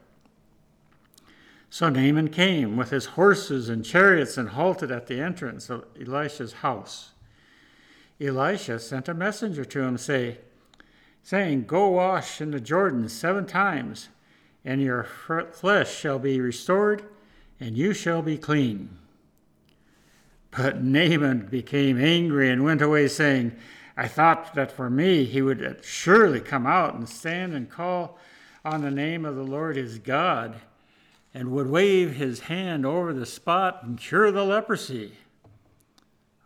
So 1.69 1.89
Naaman 1.89 2.29
came 2.29 2.77
with 2.77 2.91
his 2.91 3.05
horses 3.05 3.67
and 3.67 3.83
chariots 3.83 4.37
and 4.37 4.49
halted 4.49 4.91
at 4.91 5.07
the 5.07 5.19
entrance 5.19 5.69
of 5.69 5.83
Elisha's 5.99 6.53
house. 6.53 7.11
Elisha 8.19 8.79
sent 8.79 9.09
a 9.09 9.13
messenger 9.13 9.65
to 9.65 9.81
him, 9.81 9.97
say, 9.97 10.39
saying, 11.23 11.65
Go 11.65 11.89
wash 11.89 12.39
in 12.39 12.51
the 12.51 12.59
Jordan 12.59 13.09
seven 13.09 13.45
times 13.45 14.09
and 14.65 14.81
your 14.81 15.03
flesh 15.03 15.95
shall 15.95 16.17
be 16.17 16.41
restored, 16.41 17.05
and 17.59 17.77
you 17.77 17.93
shall 17.93 18.23
be 18.23 18.37
clean. 18.37 18.97
But 20.49 20.83
Naaman 20.83 21.47
became 21.47 22.03
angry 22.03 22.49
and 22.49 22.63
went 22.63 22.81
away, 22.81 23.07
saying, 23.07 23.55
I 23.95 24.07
thought 24.07 24.55
that 24.55 24.71
for 24.71 24.89
me 24.89 25.25
he 25.25 25.41
would 25.41 25.81
surely 25.83 26.41
come 26.41 26.65
out 26.65 26.95
and 26.95 27.07
stand 27.07 27.53
and 27.53 27.69
call 27.69 28.17
on 28.65 28.81
the 28.81 28.91
name 28.91 29.23
of 29.23 29.35
the 29.35 29.43
Lord 29.43 29.75
his 29.75 29.99
God, 29.99 30.55
and 31.33 31.51
would 31.51 31.67
wave 31.67 32.15
his 32.15 32.41
hand 32.41 32.85
over 32.85 33.13
the 33.13 33.25
spot 33.25 33.83
and 33.83 33.99
cure 33.99 34.31
the 34.31 34.43
leprosy. 34.43 35.13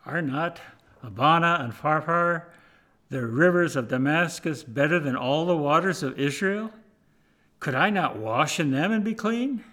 Are 0.06 0.22
not 0.22 0.60
Abana 1.04 1.58
and 1.62 1.74
Pharpar, 1.74 2.44
the 3.10 3.26
rivers 3.26 3.76
of 3.76 3.88
Damascus, 3.88 4.64
better 4.64 5.00
than 5.00 5.16
all 5.16 5.46
the 5.46 5.58
waters 5.58 6.04
of 6.04 6.20
Israel? 6.20 6.72
Could 7.60 7.76
I 7.76 7.90
not 7.90 8.18
wash 8.18 8.60
in 8.60 8.72
them 8.72 8.92
and 8.92 9.04
be 9.04 9.14
clean? 9.14 9.64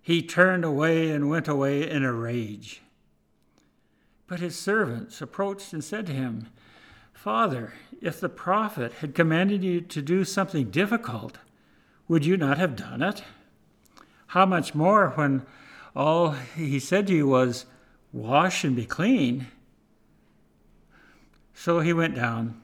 He 0.00 0.22
turned 0.22 0.64
away 0.64 1.10
and 1.10 1.28
went 1.28 1.48
away 1.48 1.88
in 1.88 2.04
a 2.04 2.12
rage. 2.12 2.82
But 4.26 4.40
his 4.40 4.58
servants 4.58 5.20
approached 5.20 5.72
and 5.72 5.82
said 5.82 6.06
to 6.06 6.12
him, 6.12 6.48
Father, 7.12 7.72
if 8.00 8.20
the 8.20 8.28
prophet 8.28 8.92
had 9.00 9.14
commanded 9.14 9.64
you 9.64 9.80
to 9.80 10.02
do 10.02 10.24
something 10.24 10.70
difficult, 10.70 11.38
would 12.06 12.26
you 12.26 12.36
not 12.36 12.58
have 12.58 12.76
done 12.76 13.02
it? 13.02 13.24
How 14.28 14.44
much 14.44 14.74
more 14.74 15.10
when 15.10 15.46
all 15.96 16.32
he 16.32 16.78
said 16.78 17.06
to 17.06 17.14
you 17.14 17.26
was, 17.26 17.66
Wash 18.12 18.62
and 18.62 18.76
be 18.76 18.84
clean? 18.84 19.46
So 21.54 21.80
he 21.80 21.92
went 21.92 22.14
down, 22.14 22.60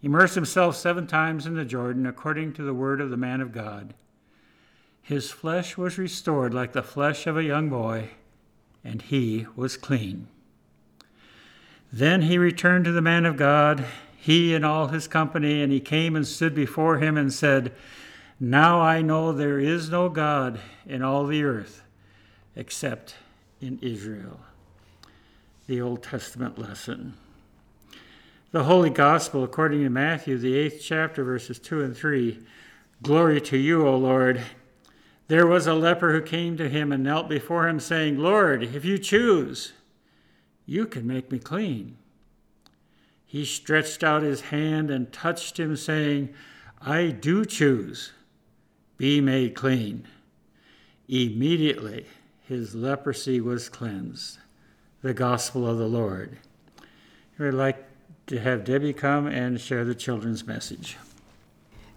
immersed 0.00 0.36
himself 0.36 0.76
seven 0.76 1.06
times 1.06 1.44
in 1.44 1.54
the 1.54 1.64
Jordan, 1.64 2.06
according 2.06 2.52
to 2.54 2.62
the 2.62 2.72
word 2.72 3.00
of 3.00 3.10
the 3.10 3.16
man 3.16 3.40
of 3.40 3.52
God. 3.52 3.94
His 5.02 5.30
flesh 5.30 5.76
was 5.76 5.98
restored 5.98 6.54
like 6.54 6.72
the 6.72 6.82
flesh 6.82 7.26
of 7.26 7.36
a 7.36 7.42
young 7.42 7.68
boy, 7.68 8.10
and 8.84 9.02
he 9.02 9.46
was 9.56 9.76
clean. 9.76 10.28
Then 11.92 12.22
he 12.22 12.38
returned 12.38 12.84
to 12.84 12.92
the 12.92 13.02
man 13.02 13.26
of 13.26 13.36
God, 13.36 13.84
he 14.16 14.54
and 14.54 14.64
all 14.64 14.88
his 14.88 15.08
company, 15.08 15.62
and 15.62 15.72
he 15.72 15.80
came 15.80 16.14
and 16.14 16.26
stood 16.26 16.54
before 16.54 16.98
him 16.98 17.16
and 17.16 17.32
said, 17.32 17.72
Now 18.38 18.80
I 18.80 19.00
know 19.00 19.32
there 19.32 19.58
is 19.58 19.88
no 19.88 20.08
God 20.08 20.60
in 20.86 21.02
all 21.02 21.26
the 21.26 21.42
earth 21.42 21.82
except 22.54 23.14
in 23.60 23.78
Israel. 23.80 24.40
The 25.66 25.80
Old 25.80 26.02
Testament 26.02 26.58
lesson. 26.58 27.14
The 28.50 28.64
Holy 28.64 28.88
Gospel 28.88 29.44
according 29.44 29.82
to 29.82 29.90
Matthew, 29.90 30.38
the 30.38 30.56
eighth 30.56 30.80
chapter, 30.82 31.22
verses 31.22 31.58
2 31.58 31.82
and 31.82 31.94
3. 31.94 32.38
Glory 33.02 33.42
to 33.42 33.58
you, 33.58 33.86
O 33.86 33.94
Lord. 33.94 34.42
There 35.26 35.46
was 35.46 35.66
a 35.66 35.74
leper 35.74 36.12
who 36.12 36.22
came 36.22 36.56
to 36.56 36.70
him 36.70 36.90
and 36.90 37.04
knelt 37.04 37.28
before 37.28 37.68
him, 37.68 37.78
saying, 37.78 38.16
Lord, 38.16 38.62
if 38.62 38.86
you 38.86 38.96
choose, 38.96 39.74
you 40.64 40.86
can 40.86 41.06
make 41.06 41.30
me 41.30 41.38
clean. 41.38 41.98
He 43.26 43.44
stretched 43.44 44.02
out 44.02 44.22
his 44.22 44.40
hand 44.40 44.90
and 44.90 45.12
touched 45.12 45.60
him, 45.60 45.76
saying, 45.76 46.32
I 46.80 47.08
do 47.08 47.44
choose. 47.44 48.12
Be 48.96 49.20
made 49.20 49.56
clean. 49.56 50.08
Immediately 51.06 52.06
his 52.40 52.74
leprosy 52.74 53.42
was 53.42 53.68
cleansed. 53.68 54.38
The 55.02 55.12
gospel 55.12 55.68
of 55.68 55.76
the 55.76 55.86
Lord. 55.86 56.38
We're 57.36 57.52
like 57.52 57.87
to 58.28 58.38
have 58.38 58.64
Debbie 58.64 58.92
come 58.92 59.26
and 59.26 59.58
share 59.58 59.84
the 59.84 59.94
children's 59.94 60.46
message. 60.46 60.98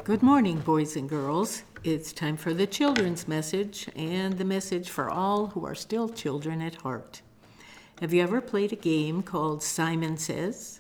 Good 0.05 0.23
morning, 0.23 0.59
boys 0.59 0.95
and 0.95 1.07
girls. 1.07 1.63
It's 1.83 2.13
time 2.13 2.37
for 2.37 2.53
the 2.53 2.65
children's 2.65 3.27
message 3.27 3.89
and 3.97 4.37
the 4.37 4.45
message 4.45 4.89
for 4.89 5.09
all 5.09 5.47
who 5.47 5.65
are 5.65 5.75
still 5.75 6.07
children 6.07 6.61
at 6.61 6.75
heart. 6.75 7.21
Have 7.99 8.13
you 8.13 8.23
ever 8.23 8.39
played 8.39 8.71
a 8.71 8.77
game 8.77 9.23
called 9.23 9.61
Simon 9.61 10.15
Says? 10.17 10.79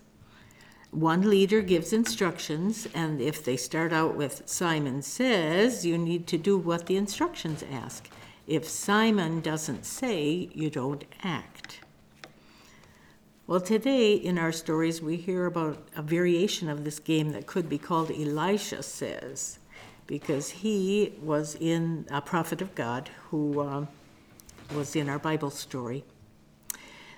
One 0.91 1.29
leader 1.29 1.61
gives 1.61 1.91
instructions, 1.91 2.87
and 2.93 3.21
if 3.21 3.43
they 3.43 3.57
start 3.57 3.91
out 3.91 4.15
with 4.15 4.43
Simon 4.45 5.01
Says, 5.01 5.85
you 5.85 5.97
need 5.97 6.27
to 6.27 6.37
do 6.37 6.57
what 6.57 6.85
the 6.85 6.95
instructions 6.95 7.63
ask. 7.69 8.09
If 8.47 8.67
Simon 8.67 9.41
doesn't 9.41 9.85
say, 9.85 10.49
you 10.53 10.69
don't 10.69 11.03
act. 11.23 11.81
Well, 13.47 13.59
today 13.59 14.13
in 14.13 14.37
our 14.37 14.51
stories, 14.51 15.01
we 15.01 15.17
hear 15.17 15.47
about 15.47 15.87
a 15.95 16.03
variation 16.03 16.69
of 16.69 16.83
this 16.83 16.99
game 16.99 17.31
that 17.31 17.47
could 17.47 17.67
be 17.67 17.79
called 17.79 18.11
Elisha 18.11 18.83
Says, 18.83 19.57
because 20.05 20.51
he 20.51 21.15
was 21.21 21.55
in 21.55 22.05
a 22.11 22.21
prophet 22.21 22.61
of 22.61 22.75
God 22.75 23.09
who 23.29 23.59
uh, 23.59 23.85
was 24.75 24.95
in 24.95 25.09
our 25.09 25.19
Bible 25.19 25.49
story. 25.49 26.05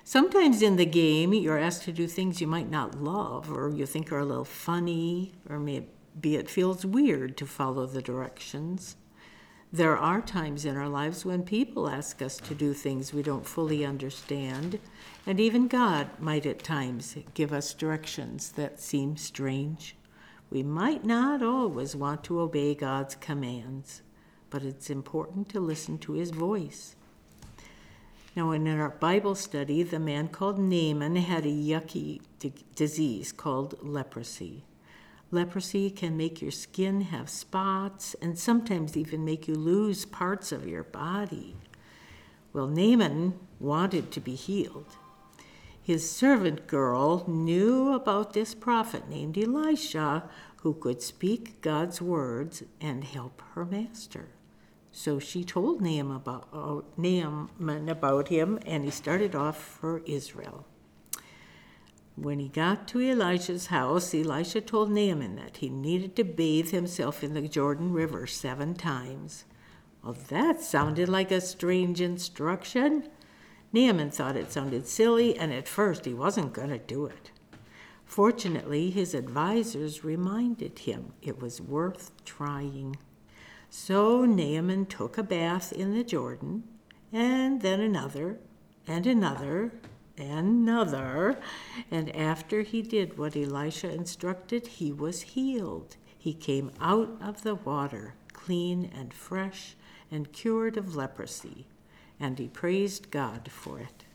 Sometimes 0.06 0.62
in 0.62 0.78
the 0.78 0.86
game, 0.86 1.34
you're 1.34 1.60
asked 1.60 1.84
to 1.84 1.92
do 1.92 2.08
things 2.08 2.40
you 2.40 2.48
might 2.48 2.72
not 2.72 3.04
love 3.04 3.52
or 3.52 3.70
you 3.70 3.86
think 3.86 4.12
are 4.12 4.20
a 4.20 4.26
little 4.26 4.46
funny, 4.46 5.34
or 5.50 5.60
maybe 5.60 5.88
it 6.36 6.50
feels 6.50 6.86
weird 6.86 7.36
to 7.38 7.46
follow 7.46 7.86
the 7.86 8.02
directions. 8.02 8.96
There 9.74 9.98
are 9.98 10.22
times 10.22 10.66
in 10.66 10.78
our 10.78 10.88
lives 10.88 11.26
when 11.26 11.42
people 11.42 11.90
ask 11.90 12.22
us 12.22 12.38
to 12.38 12.54
do 12.54 12.76
things 12.76 13.12
we 13.12 13.24
don't 13.24 13.48
fully 13.48 13.84
understand, 13.84 14.78
and 15.26 15.40
even 15.40 15.68
God 15.68 16.10
might 16.20 16.46
at 16.46 16.64
times 16.64 17.16
give 17.34 17.52
us 17.52 17.74
directions 17.74 18.52
that 18.52 18.80
seem 18.80 19.18
strange. 19.18 19.96
We 20.52 20.62
might 20.62 21.04
not 21.04 21.42
always 21.42 21.96
want 21.96 22.24
to 22.26 22.40
obey 22.40 22.76
God's 22.76 23.16
commands, 23.16 24.04
but 24.52 24.62
it's 24.62 24.92
important 24.92 25.50
to 25.50 25.60
listen 25.60 25.98
to 26.00 26.14
His 26.14 26.30
voice. 26.30 26.96
Now, 28.36 28.52
in 28.52 28.68
our 28.68 28.90
Bible 28.90 29.34
study, 29.34 29.82
the 29.82 29.98
man 29.98 30.28
called 30.28 30.60
Naaman 30.60 31.16
had 31.16 31.48
a 31.48 31.50
yucky 31.50 32.22
d- 32.38 32.54
disease 32.76 33.32
called 33.32 33.80
leprosy. 33.82 34.66
Leprosy 35.34 35.90
can 35.90 36.16
make 36.16 36.42
your 36.42 36.52
skin 36.52 37.02
have 37.02 37.28
spots 37.28 38.16
and 38.22 38.38
sometimes 38.38 38.96
even 38.96 39.26
make 39.26 39.48
you 39.48 39.56
lose 39.56 40.06
parts 40.06 40.52
of 40.52 40.68
your 40.68 40.84
body. 40.84 41.56
Well, 42.54 42.68
Naaman 42.68 43.34
wanted 43.60 44.12
to 44.12 44.22
be 44.22 44.36
healed. 44.36 44.96
His 45.82 46.10
servant 46.10 46.68
girl 46.68 47.26
knew 47.28 47.94
about 47.94 48.34
this 48.34 48.54
prophet 48.54 49.10
named 49.10 49.38
Elisha 49.38 50.30
who 50.58 50.76
could 50.76 51.02
speak 51.02 51.60
God's 51.62 52.00
words 52.00 52.64
and 52.80 53.04
help 53.04 53.42
her 53.54 53.66
master. 53.66 54.28
So 54.92 55.18
she 55.18 55.44
told 55.44 55.82
Naaman 55.82 56.16
about, 56.16 56.48
uh, 56.54 56.82
Naaman 56.96 57.90
about 57.90 58.28
him, 58.28 58.60
and 58.66 58.86
he 58.86 58.92
started 58.92 59.34
off 59.34 59.58
for 59.58 60.04
Israel. 60.06 60.66
When 62.16 62.40
he 62.40 62.48
got 62.48 62.88
to 62.90 63.02
Elisha's 63.02 63.68
house, 63.68 64.14
Elisha 64.14 64.62
told 64.62 64.92
Naaman 64.92 65.36
that 65.38 65.58
he 65.58 65.70
needed 65.70 66.16
to 66.16 66.24
bathe 66.24 66.70
himself 66.70 67.24
in 67.24 67.34
the 67.34 67.48
Jordan 67.48 67.92
River 67.92 68.28
seven 68.28 68.76
times. 68.76 69.46
Well, 70.04 70.16
that 70.30 70.62
sounded 70.62 71.10
like 71.10 71.32
a 71.32 71.42
strange 71.42 72.02
instruction. 72.02 73.10
Naaman 73.72 74.12
thought 74.12 74.36
it 74.36 74.52
sounded 74.52 74.88
silly, 74.88 75.36
and 75.38 75.52
at 75.52 75.68
first 75.68 76.06
he 76.06 76.14
wasn't 76.14 76.54
going 76.54 76.70
to 76.70 76.78
do 76.78 77.06
it. 77.08 77.32
Fortunately, 78.06 78.92
his 78.92 79.16
advisers 79.16 80.04
reminded 80.04 80.80
him 80.80 81.14
it 81.24 81.42
was 81.42 81.60
worth 81.60 82.12
trying. 82.26 82.96
So 83.72 84.24
Naaman 84.26 84.86
took 84.86 85.18
a 85.18 85.24
bath 85.24 85.74
in 85.74 85.96
the 85.96 86.04
Jordan, 86.04 86.64
and 87.12 87.62
then 87.62 87.80
another, 87.80 88.38
and 88.86 89.08
another, 89.08 89.72
another. 90.18 91.40
And 91.92 92.16
after 92.16 92.62
he 92.62 92.82
did 92.82 93.18
what 93.18 93.36
Elisha 93.36 93.92
instructed, 93.92 94.68
he 94.68 94.92
was 94.92 95.22
healed. 95.22 95.98
He 96.18 96.34
came 96.34 96.72
out 96.80 97.18
of 97.22 97.44
the 97.44 97.56
water, 97.56 98.16
clean 98.32 98.92
and 98.96 99.14
fresh, 99.14 99.76
and 100.12 100.32
cured 100.32 100.78
of 100.78 100.96
leprosy. 100.96 101.68
And 102.20 102.40
he 102.40 102.48
praised 102.48 103.12
God 103.12 103.50
for 103.52 103.80
it. 103.80 104.06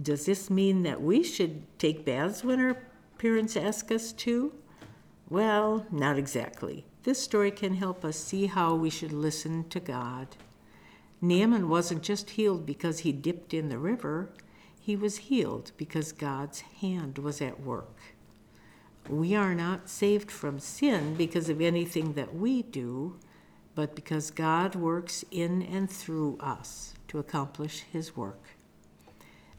Does 0.00 0.26
this 0.26 0.50
mean 0.50 0.82
that 0.82 1.00
we 1.00 1.22
should 1.22 1.62
take 1.78 2.04
baths 2.04 2.42
when 2.42 2.60
our 2.60 2.76
parents 3.18 3.56
ask 3.56 3.92
us 3.92 4.12
to? 4.12 4.52
Well, 5.30 5.86
not 5.90 6.18
exactly. 6.18 6.84
This 7.04 7.22
story 7.22 7.50
can 7.50 7.74
help 7.74 8.04
us 8.04 8.16
see 8.16 8.46
how 8.46 8.74
we 8.74 8.90
should 8.90 9.12
listen 9.12 9.68
to 9.68 9.78
God. 9.78 10.36
Naaman 11.20 11.68
wasn't 11.68 12.02
just 12.02 12.30
healed 12.30 12.66
because 12.66 13.00
he 13.00 13.12
dipped 13.12 13.54
in 13.54 13.68
the 13.68 13.78
river, 13.78 14.30
he 14.84 14.96
was 14.96 15.16
healed 15.16 15.72
because 15.76 16.12
God's 16.12 16.60
hand 16.60 17.18
was 17.18 17.40
at 17.40 17.60
work. 17.60 17.96
We 19.08 19.34
are 19.34 19.54
not 19.54 19.88
saved 19.88 20.30
from 20.30 20.58
sin 20.58 21.14
because 21.14 21.48
of 21.48 21.60
anything 21.60 22.14
that 22.14 22.34
we 22.34 22.62
do, 22.62 23.18
but 23.74 23.94
because 23.94 24.30
God 24.30 24.74
works 24.74 25.24
in 25.30 25.62
and 25.62 25.90
through 25.90 26.38
us 26.40 26.94
to 27.08 27.18
accomplish 27.18 27.84
his 27.92 28.16
work. 28.16 28.56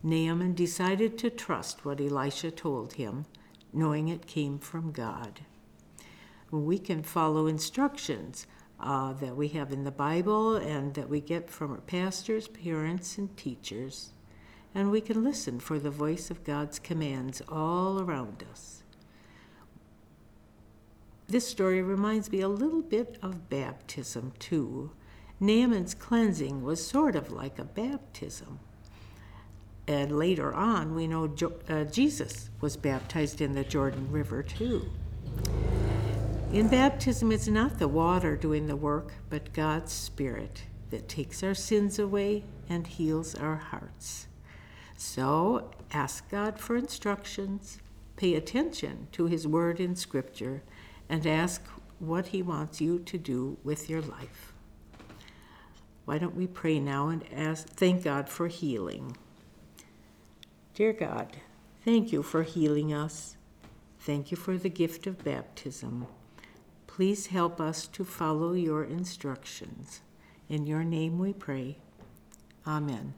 Naaman 0.03 0.53
decided 0.53 1.17
to 1.19 1.29
trust 1.29 1.85
what 1.85 1.99
Elisha 1.99 2.51
told 2.51 2.93
him, 2.93 3.25
knowing 3.73 4.07
it 4.07 4.27
came 4.27 4.59
from 4.59 4.91
God 4.91 5.41
we 6.51 6.79
can 6.79 7.03
follow 7.03 7.47
instructions 7.47 8.47
uh, 8.79 9.13
that 9.13 9.35
we 9.35 9.47
have 9.49 9.71
in 9.71 9.83
the 9.83 9.91
Bible 9.91 10.55
and 10.55 10.93
that 10.93 11.09
we 11.09 11.19
get 11.19 11.49
from 11.49 11.71
our 11.71 11.81
pastors, 11.81 12.47
parents, 12.47 13.17
and 13.17 13.35
teachers. 13.37 14.11
And 14.75 14.91
we 14.91 15.01
can 15.01 15.23
listen 15.23 15.59
for 15.59 15.79
the 15.79 15.89
voice 15.89 16.29
of 16.29 16.43
God's 16.43 16.77
commands 16.77 17.41
all 17.47 17.99
around 18.01 18.43
us. 18.51 18.83
This 21.27 21.47
story 21.47 21.81
reminds 21.81 22.31
me 22.31 22.41
a 22.41 22.47
little 22.49 22.83
bit 22.83 23.17
of 23.23 23.49
baptism, 23.49 24.33
too. 24.37 24.91
Naaman's 25.39 25.95
cleansing 25.95 26.61
was 26.61 26.85
sort 26.85 27.15
of 27.15 27.31
like 27.31 27.57
a 27.57 27.63
baptism. 27.65 28.59
and 29.87 30.17
later 30.17 30.53
on, 30.53 30.95
we 30.95 31.07
know 31.07 31.27
jo- 31.27 31.53
uh, 31.69 31.83
Jesus 31.83 32.49
was 32.59 32.75
baptized 32.75 33.39
in 33.41 33.53
the 33.53 33.63
Jordan 33.63 34.11
River 34.11 34.41
too. 34.41 34.91
In 36.51 36.67
baptism, 36.69 37.31
it's 37.31 37.47
not 37.47 37.77
the 37.77 37.87
water 37.87 38.35
doing 38.35 38.65
the 38.67 38.75
work, 38.75 39.13
but 39.29 39.53
God's 39.53 39.93
Spirit 39.93 40.63
that 40.89 41.07
takes 41.07 41.43
our 41.43 41.53
sins 41.53 41.99
away 41.99 42.43
and 42.69 42.87
heals 42.87 43.35
our 43.35 43.57
hearts. 43.57 44.27
So 44.97 45.71
ask 45.91 46.29
God 46.29 46.59
for 46.59 46.75
instructions, 46.75 47.79
pay 48.15 48.35
attention 48.35 49.07
to 49.13 49.25
His 49.25 49.47
word 49.47 49.79
in 49.79 49.95
Scripture, 49.95 50.63
and 51.09 51.25
ask 51.27 51.61
what 51.99 52.27
He 52.27 52.41
wants 52.41 52.81
you 52.81 52.99
to 52.99 53.17
do 53.17 53.57
with 53.63 53.89
your 53.89 54.01
life. 54.01 54.53
Why 56.05 56.17
don't 56.17 56.35
we 56.35 56.47
pray 56.47 56.79
now 56.79 57.09
and 57.09 57.23
ask, 57.33 57.67
thank 57.67 58.03
God 58.03 58.29
for 58.29 58.47
healing? 58.47 59.17
Dear 60.75 60.93
God, 60.93 61.37
thank 61.83 62.11
you 62.11 62.21
for 62.21 62.43
healing 62.43 62.93
us. 62.93 63.37
Thank 63.99 64.29
you 64.29 64.37
for 64.37 64.57
the 64.57 64.69
gift 64.69 65.07
of 65.07 65.23
baptism. 65.23 66.05
Please 66.85 67.27
help 67.27 67.59
us 67.59 67.87
to 67.87 68.05
follow 68.05 68.53
your 68.53 68.83
instructions. 68.83 70.01
In 70.47 70.67
your 70.67 70.83
name 70.83 71.17
we 71.17 71.33
pray. 71.33 71.77
Amen. 72.67 73.15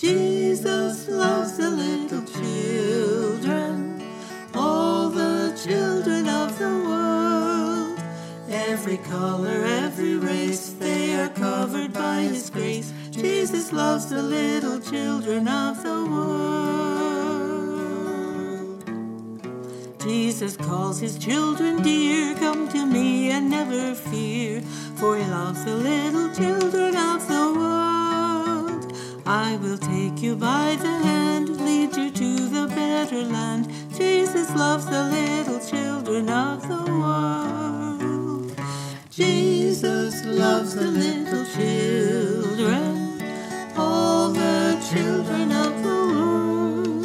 Jesus 0.00 1.08
loves 1.08 1.58
the 1.58 1.68
little 1.68 2.22
children, 2.22 4.02
all 4.54 5.10
the 5.10 5.52
children 5.62 6.26
of 6.26 6.58
the 6.58 6.70
world. 6.88 8.00
Every 8.48 8.96
color, 8.96 9.62
every 9.66 10.16
race, 10.16 10.70
they 10.78 11.14
are 11.16 11.28
covered 11.28 11.92
by 11.92 12.22
His 12.22 12.48
grace. 12.48 12.94
Jesus 13.10 13.74
loves 13.74 14.08
the 14.08 14.22
little 14.22 14.80
children 14.80 15.46
of 15.46 15.82
the 15.82 16.06
world. 16.10 16.40
Jesus 20.02 20.56
calls 20.56 20.98
His 20.98 21.18
children 21.18 21.82
dear, 21.82 22.34
come 22.36 22.68
to 22.70 22.86
me 22.86 23.32
and 23.32 23.50
never 23.50 23.94
fear, 23.94 24.62
for 24.96 25.18
He 25.18 25.24
loves 25.24 25.62
the 25.66 25.76
little 25.76 26.34
children 26.34 26.96
of 26.96 27.28
the 27.28 27.52
world. 27.52 27.69
I 29.32 29.58
will 29.58 29.78
take 29.78 30.20
you 30.20 30.34
by 30.34 30.74
the 30.74 30.90
hand, 31.06 31.64
lead 31.64 31.96
you 31.96 32.10
to 32.10 32.48
the 32.48 32.66
better 32.66 33.22
land. 33.22 33.70
Jesus 33.96 34.52
loves 34.56 34.86
the 34.86 35.04
little 35.04 35.60
children 35.60 36.28
of 36.28 36.66
the 36.66 36.82
world. 36.90 38.52
Jesus 39.08 40.24
loves 40.24 40.74
the 40.74 40.88
little 40.88 41.46
children, 41.54 43.22
all 43.76 44.30
the 44.30 44.84
children 44.92 45.52
of 45.52 45.80
the 45.84 46.00
world. 46.12 47.04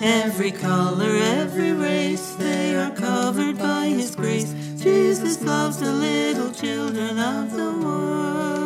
Every 0.00 0.52
color, 0.52 1.16
every 1.40 1.72
race, 1.72 2.30
they 2.34 2.76
are 2.76 2.92
covered 2.92 3.58
by 3.58 3.86
His 3.86 4.14
grace. 4.14 4.52
Jesus 4.76 5.42
loves 5.42 5.78
the 5.78 5.90
little 5.90 6.52
children 6.52 7.18
of 7.18 7.50
the 7.50 7.72
world. 7.84 8.59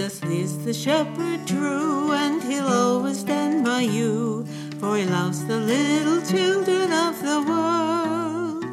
Jesus 0.00 0.22
is 0.22 0.64
the 0.64 0.72
shepherd 0.72 1.46
true, 1.46 2.12
and 2.12 2.42
He'll 2.42 2.68
always 2.68 3.20
stand 3.20 3.66
by 3.66 3.82
you, 3.82 4.46
for 4.78 4.96
He 4.96 5.04
loves 5.04 5.44
the 5.44 5.58
little 5.58 6.22
children 6.22 6.90
of 6.90 7.20
the 7.20 7.42
world. 7.42 8.64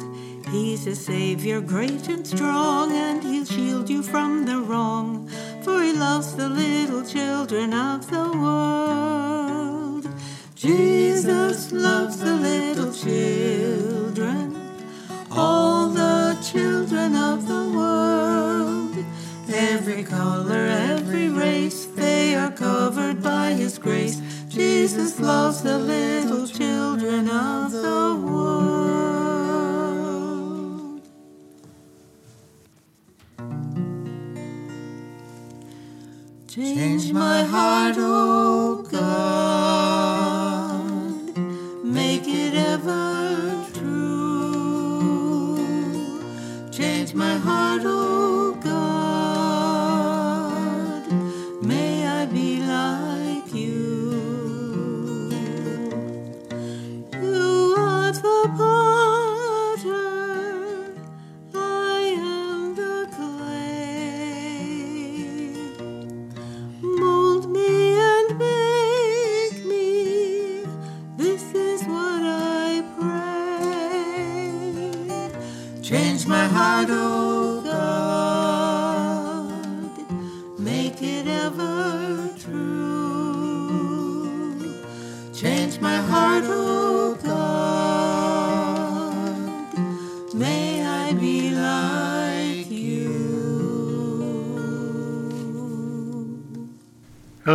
He's 0.50 0.86
a 0.86 0.96
Savior 0.96 1.60
great 1.60 2.08
and 2.08 2.26
strong, 2.26 2.92
and 2.92 3.22
He'll 3.22 3.44
shield 3.44 3.90
you 3.90 4.02
from 4.02 4.46
the 4.46 4.58
wrong, 4.58 5.28
for 5.60 5.82
He 5.82 5.92
loves 5.92 6.34
the 6.34 6.48
little 6.48 7.04
children 7.04 7.74
of 7.74 8.10
the 8.10 8.30
world. 8.42 10.08
Jesus 10.54 11.72
loves 11.72 12.20
the 12.20 12.36
little 12.36 12.90
children, 12.90 13.47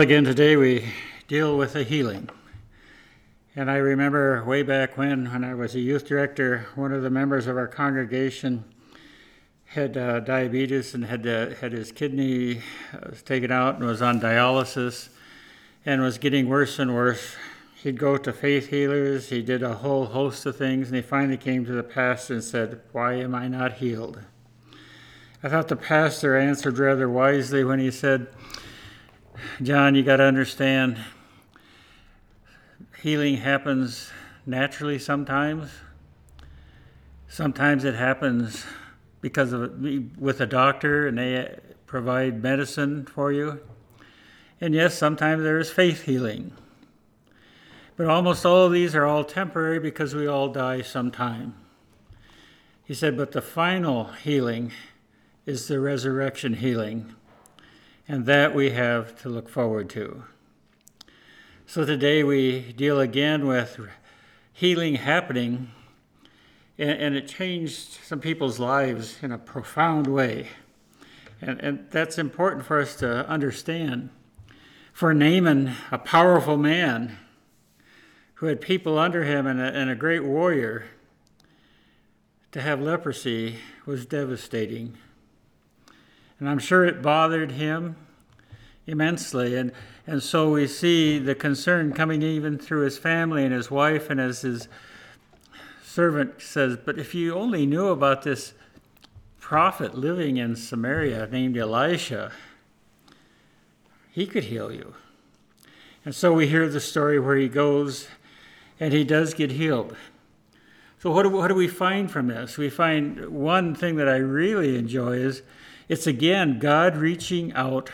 again, 0.04 0.26
today 0.26 0.58
we 0.58 0.84
deal 1.30 1.58
with 1.58 1.78
a 1.78 1.84
healing. 1.84 2.30
And 3.56 3.72
I 3.72 3.78
remember 3.78 4.44
way 4.44 4.62
back 4.62 4.98
when, 4.98 5.32
when 5.32 5.46
I 5.46 5.54
was 5.54 5.76
a 5.76 5.80
youth 5.80 6.06
director, 6.06 6.68
one 6.76 6.92
of 6.92 7.04
the 7.04 7.10
members 7.10 7.48
of 7.48 7.56
our 7.56 7.70
congregation 7.70 8.66
had 9.64 9.96
uh, 9.96 10.20
diabetes 10.20 10.94
and 10.94 11.06
had 11.06 11.26
uh, 11.26 11.52
had 11.52 11.72
his 11.72 11.94
kidney 11.94 12.60
uh, 12.92 13.12
taken 13.24 13.50
out 13.50 13.76
and 13.76 13.86
was 13.86 14.02
on 14.02 14.20
dialysis 14.20 15.08
and 15.86 16.02
was 16.02 16.18
getting 16.18 16.50
worse 16.50 16.80
and 16.80 16.94
worse. 16.94 17.38
He'd 17.82 17.98
go 17.98 18.18
to 18.18 18.34
faith 18.34 18.72
healers. 18.72 19.30
He 19.30 19.42
did 19.42 19.64
a 19.64 19.76
whole 19.76 20.08
host 20.08 20.46
of 20.46 20.58
things, 20.58 20.90
and 20.90 20.98
he 20.98 21.02
finally 21.02 21.38
came 21.38 21.64
to 21.64 21.72
the 21.72 21.82
pastor 21.82 22.34
and 22.34 22.44
said, 22.44 22.82
"Why 22.92 23.14
am 23.14 23.34
I 23.34 23.48
not 23.48 23.76
healed?" 23.76 24.20
I 25.42 25.48
thought 25.48 25.70
the 25.70 25.78
pastor 25.78 26.36
answered 26.36 26.78
rather 26.78 27.08
wisely 27.08 27.64
when 27.64 27.80
he 27.80 27.90
said, 27.90 28.28
John, 29.62 29.96
you 29.96 30.04
got 30.04 30.18
to 30.18 30.24
understand 30.24 30.98
healing 33.02 33.38
happens 33.38 34.12
naturally 34.46 35.00
sometimes. 35.00 35.70
Sometimes 37.28 37.84
it 37.84 37.96
happens 37.96 38.66
because 39.22 39.54
of 39.54 39.82
with 40.18 40.40
a 40.40 40.46
doctor 40.46 41.08
and 41.08 41.18
they 41.18 41.60
provide 41.86 42.44
medicine 42.44 43.06
for 43.06 43.32
you. 43.32 43.60
And 44.62 44.74
yes, 44.74 44.98
sometimes 44.98 45.44
there 45.44 45.60
is 45.60 45.72
faith 45.72 46.04
healing. 46.04 46.54
But 47.98 48.08
almost 48.08 48.46
all 48.46 48.66
of 48.66 48.72
these 48.72 48.96
are 48.96 49.06
all 49.06 49.24
temporary 49.24 49.80
because 49.80 50.16
we 50.16 50.28
all 50.28 50.50
die 50.50 50.82
sometime. 50.82 51.56
He 52.84 52.94
said, 52.94 53.18
but 53.18 53.32
the 53.32 53.42
final 53.42 54.06
healing 54.06 54.72
is 55.46 55.68
the 55.68 55.80
resurrection 55.80 56.56
healing 56.56 57.16
and 58.08 58.26
that 58.26 58.54
we 58.54 58.72
have 58.72 59.20
to 59.22 59.30
look 59.30 59.50
forward 59.50 59.90
to. 59.92 60.24
So 61.66 61.86
today 61.86 62.24
we 62.24 62.74
deal 62.74 63.00
again 63.00 63.48
with 63.48 63.80
healing 64.52 64.96
happening, 64.96 65.72
and, 66.78 67.16
it 67.16 67.28
changed 67.28 68.00
some 68.04 68.20
people's 68.20 68.60
lives 68.60 69.18
in 69.22 69.32
a 69.32 69.38
profound 69.38 70.08
way. 70.08 70.50
And, 71.42 71.60
and 71.62 71.88
that's 71.92 72.18
important 72.18 72.66
for 72.66 72.80
us 72.80 72.96
to 72.98 73.28
understand. 73.28 74.10
For 74.92 75.14
Naaman, 75.14 75.74
a 75.92 75.98
powerful 75.98 76.58
man 76.58 77.18
who 78.36 78.48
had 78.48 78.60
people 78.60 78.98
under 78.98 79.24
him 79.24 79.48
and 79.48 79.60
a, 79.60 79.66
and 79.74 79.90
a 79.90 79.96
great 79.96 80.24
warrior, 80.24 80.86
to 82.52 82.62
have 82.62 82.82
leprosy 82.82 83.58
was 83.86 84.06
devastating. 84.06 84.98
And 86.44 86.50
I'm 86.50 86.60
sure 86.60 86.84
it 86.84 87.02
bothered 87.02 87.54
him 87.54 87.96
immensely. 88.86 89.56
And, 89.56 89.72
and 90.06 90.22
so 90.22 90.52
we 90.52 90.68
see 90.68 91.18
the 91.18 91.36
concern 91.36 91.94
coming 91.94 92.22
even 92.22 92.58
through 92.58 92.82
his 92.82 92.98
family 92.98 93.46
and 93.46 93.54
his 93.54 93.72
wife, 93.72 94.10
and 94.10 94.20
as 94.20 94.42
his 94.42 94.68
servant 95.86 96.42
says, 96.42 96.76
But 96.76 97.00
if 97.00 97.16
you 97.16 97.34
only 97.34 97.66
knew 97.66 97.88
about 97.88 98.24
this 98.24 98.56
prophet 99.40 99.98
living 99.98 100.36
in 100.36 100.58
Samaria 100.58 101.30
named 101.32 101.56
Elisha, 101.56 102.34
he 104.12 104.28
could 104.28 104.44
heal 104.44 104.70
you. 104.70 104.96
And 106.04 106.14
so 106.14 106.34
we 106.34 106.48
hear 106.48 106.68
the 106.68 106.82
story 106.82 107.22
where 107.22 107.38
he 107.38 107.48
goes 107.48 108.10
and 108.82 108.92
he 108.92 109.06
does 109.06 109.34
get 109.34 109.52
healed. 109.52 109.96
So, 111.00 111.10
what 111.10 111.24
do, 111.24 111.30
what 111.30 111.48
do 111.48 111.56
we 111.56 111.70
find 111.70 112.12
from 112.12 112.28
this? 112.28 112.58
We 112.58 112.70
find 112.70 113.30
one 113.30 113.74
thing 113.74 113.96
that 113.96 114.10
I 114.10 114.18
really 114.18 114.78
enjoy 114.78 115.14
is 115.14 115.42
it's 115.90 116.08
again 116.08 116.60
God 116.60 116.96
reaching 116.96 117.54
out 117.54 117.90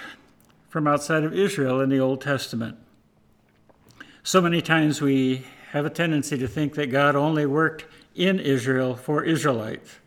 from 0.70 0.88
outside 0.88 1.24
of 1.24 1.34
Israel 1.34 1.82
in 1.82 1.90
the 1.90 2.00
Old 2.00 2.22
Testament. 2.22 2.78
So 4.24 4.42
many 4.42 4.62
times 4.62 5.02
we 5.02 5.46
have 5.72 5.86
a 5.86 5.90
tendency 5.90 6.38
to 6.38 6.48
think 6.48 6.76
that 6.76 6.92
God 6.92 7.16
only 7.16 7.46
worked 7.46 7.86
in 8.16 8.40
Israel 8.40 8.96
for 8.96 9.24
Israelites. 9.24 9.98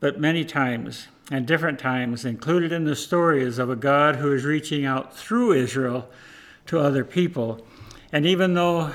But 0.00 0.20
many 0.20 0.44
times, 0.44 1.08
and 1.30 1.46
different 1.46 1.78
times, 1.78 2.24
included 2.24 2.70
in 2.70 2.84
the 2.84 2.94
story 2.94 3.42
is 3.42 3.58
of 3.58 3.70
a 3.70 3.76
God 3.76 4.16
who 4.16 4.32
is 4.32 4.44
reaching 4.44 4.84
out 4.84 5.16
through 5.16 5.52
Israel 5.52 6.08
to 6.66 6.78
other 6.78 7.04
people. 7.04 7.66
And 8.12 8.26
even 8.26 8.54
though 8.54 8.92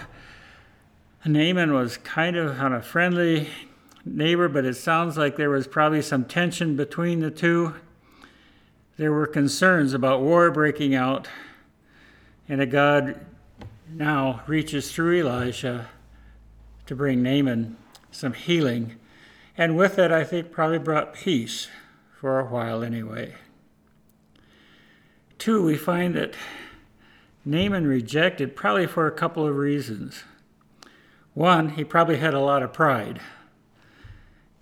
Naaman 1.25 1.73
was 1.73 1.97
kind 1.97 2.35
of 2.35 2.59
on 2.59 2.73
a 2.73 2.81
friendly 2.81 3.49
neighbor, 4.05 4.47
but 4.47 4.65
it 4.65 4.75
sounds 4.75 5.17
like 5.17 5.35
there 5.35 5.49
was 5.49 5.67
probably 5.67 6.01
some 6.01 6.25
tension 6.25 6.75
between 6.75 7.19
the 7.19 7.31
two. 7.31 7.75
There 8.97 9.11
were 9.11 9.27
concerns 9.27 9.93
about 9.93 10.21
war 10.21 10.51
breaking 10.51 10.95
out, 10.95 11.27
and 12.47 12.61
a 12.61 12.65
God 12.65 13.19
now 13.93 14.41
reaches 14.47 14.91
through 14.91 15.19
Elijah 15.19 15.89
to 16.85 16.95
bring 16.95 17.21
Naaman 17.21 17.77
some 18.11 18.33
healing. 18.33 18.95
And 19.57 19.77
with 19.77 19.99
it, 19.99 20.11
I 20.11 20.23
think 20.23 20.51
probably 20.51 20.79
brought 20.79 21.13
peace 21.13 21.67
for 22.19 22.39
a 22.39 22.45
while 22.45 22.83
anyway. 22.83 23.35
Two, 25.37 25.63
we 25.63 25.75
find 25.75 26.15
that 26.15 26.35
Naaman 27.43 27.87
rejected 27.87 28.55
probably 28.55 28.85
for 28.85 29.07
a 29.07 29.11
couple 29.11 29.47
of 29.47 29.55
reasons. 29.55 30.23
One, 31.33 31.69
he 31.69 31.83
probably 31.83 32.17
had 32.17 32.33
a 32.33 32.39
lot 32.39 32.61
of 32.61 32.73
pride. 32.73 33.19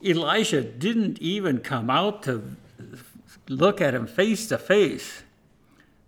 Elisha 0.05 0.61
didn't 0.61 1.19
even 1.19 1.59
come 1.59 1.89
out 1.89 2.23
to 2.23 2.55
look 3.47 3.81
at 3.81 3.93
him 3.93 4.07
face 4.07 4.47
to 4.47 4.57
face. 4.57 5.23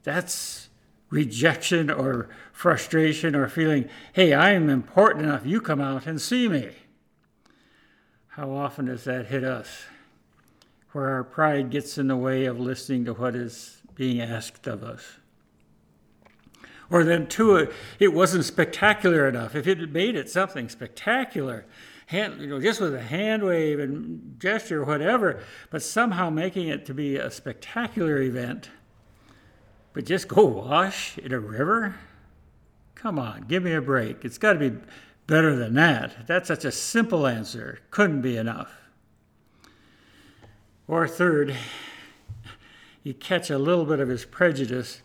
That's 0.03 0.69
rejection 1.09 1.89
or 1.89 2.29
frustration 2.53 3.35
or 3.35 3.47
feeling, 3.47 3.89
hey, 4.13 4.33
I 4.33 4.51
am 4.51 4.69
important 4.69 5.25
enough, 5.25 5.45
you 5.45 5.59
come 5.59 5.81
out 5.81 6.07
and 6.07 6.21
see 6.21 6.47
me. 6.47 6.69
How 8.29 8.51
often 8.51 8.85
does 8.85 9.03
that 9.03 9.27
hit 9.27 9.43
us? 9.43 9.85
Where 10.93 11.09
our 11.09 11.23
pride 11.23 11.69
gets 11.69 11.97
in 11.97 12.07
the 12.07 12.15
way 12.15 12.45
of 12.45 12.59
listening 12.59 13.05
to 13.05 13.13
what 13.13 13.35
is 13.35 13.81
being 13.95 14.21
asked 14.21 14.67
of 14.67 14.83
us. 14.83 15.17
Or 16.89 17.03
then, 17.03 17.27
two, 17.27 17.69
it 17.99 18.13
wasn't 18.13 18.45
spectacular 18.45 19.27
enough. 19.27 19.55
If 19.55 19.67
it 19.67 19.79
had 19.79 19.93
made 19.93 20.15
it 20.15 20.29
something 20.29 20.67
spectacular, 20.67 21.65
hand, 22.11 22.41
you 22.41 22.47
know, 22.47 22.59
just 22.59 22.81
with 22.81 22.93
a 22.93 23.01
hand 23.01 23.41
wave 23.41 23.79
and 23.79 24.35
gesture, 24.37 24.83
whatever, 24.83 25.41
but 25.69 25.81
somehow 25.81 26.29
making 26.29 26.67
it 26.67 26.85
to 26.85 26.93
be 26.93 27.15
a 27.15 27.31
spectacular 27.31 28.21
event, 28.21 28.69
but 29.93 30.05
just 30.05 30.27
go 30.27 30.45
wash 30.45 31.17
in 31.17 31.31
a 31.31 31.39
river? 31.39 31.95
Come 32.95 33.17
on, 33.17 33.45
give 33.47 33.63
me 33.63 33.71
a 33.71 33.81
break. 33.81 34.25
It's 34.25 34.37
got 34.37 34.53
to 34.53 34.59
be 34.59 34.77
better 35.25 35.55
than 35.55 35.73
that. 35.75 36.27
That's 36.27 36.49
such 36.49 36.65
a 36.65 36.71
simple 36.71 37.25
answer. 37.25 37.79
Couldn't 37.91 38.21
be 38.21 38.35
enough. 38.35 38.73
Or 40.89 41.07
third, 41.07 41.55
you 43.03 43.13
catch 43.13 43.49
a 43.49 43.57
little 43.57 43.85
bit 43.85 44.01
of 44.01 44.09
his 44.09 44.25
prejudice 44.25 45.01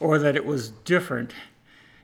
or 0.00 0.18
that 0.18 0.34
it 0.34 0.44
was 0.44 0.70
different. 0.70 1.32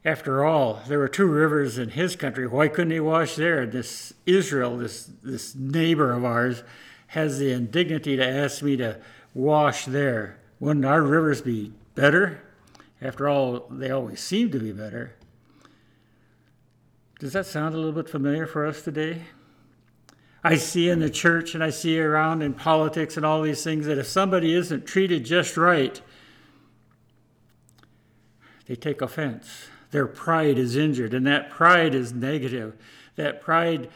After 0.09 0.43
all, 0.43 0.81
there 0.89 0.99
were 0.99 1.07
two 1.07 1.27
rivers 1.27 1.77
in 1.77 1.91
his 1.91 2.17
country. 2.17 2.47
Why 2.47 2.69
couldn't 2.69 2.93
he 2.93 2.99
wash 2.99 3.37
there? 3.37 3.67
This 3.67 4.15
Israel, 4.25 4.79
this, 4.79 5.11
this 5.23 5.55
neighbor 5.55 6.15
of 6.15 6.25
ours, 6.25 6.63
has 7.09 7.39
the 7.39 7.53
indignity 7.53 8.17
to 8.17 8.27
ask 8.27 8.63
me 8.63 8.75
to 8.79 8.99
wash 9.35 9.85
there. 9.85 10.39
Wouldn't 10.61 10.87
our 10.87 11.03
rivers 11.03 11.43
be 11.43 11.75
better? 11.95 12.41
After 13.03 13.29
all, 13.29 13.67
they 13.69 13.91
always 13.91 14.21
seem 14.21 14.51
to 14.53 14.59
be 14.59 14.73
better. 14.73 15.15
Does 17.21 17.35
that 17.35 17.45
sound 17.45 17.75
a 17.75 17.77
little 17.77 17.93
bit 17.93 18.09
familiar 18.09 18.47
for 18.47 18.65
us 18.65 18.81
today? 18.81 19.25
I 20.43 20.57
see 20.57 20.89
in 20.89 21.01
the 21.01 21.11
church 21.11 21.55
and 21.55 21.63
I 21.63 21.69
see 21.69 22.01
around 22.01 22.41
in 22.41 22.55
politics 22.55 23.19
and 23.19 23.27
all 23.27 23.43
these 23.43 23.63
things 23.63 23.85
that 23.85 23.99
if 23.99 24.07
somebody 24.07 24.55
isn't 24.55 24.87
treated 24.87 25.27
just 25.27 25.59
right, 25.59 26.01
they 28.65 28.75
take 28.75 29.03
offense. 29.03 29.69
Their 29.91 30.07
pride 30.07 30.59
is 30.59 30.77
injured, 30.77 31.15
and 31.15 31.27
that 31.27 31.51
pride 31.51 31.95
is 31.95 32.13
negative. 32.13 32.75
That 33.17 33.41
pride 33.41 33.89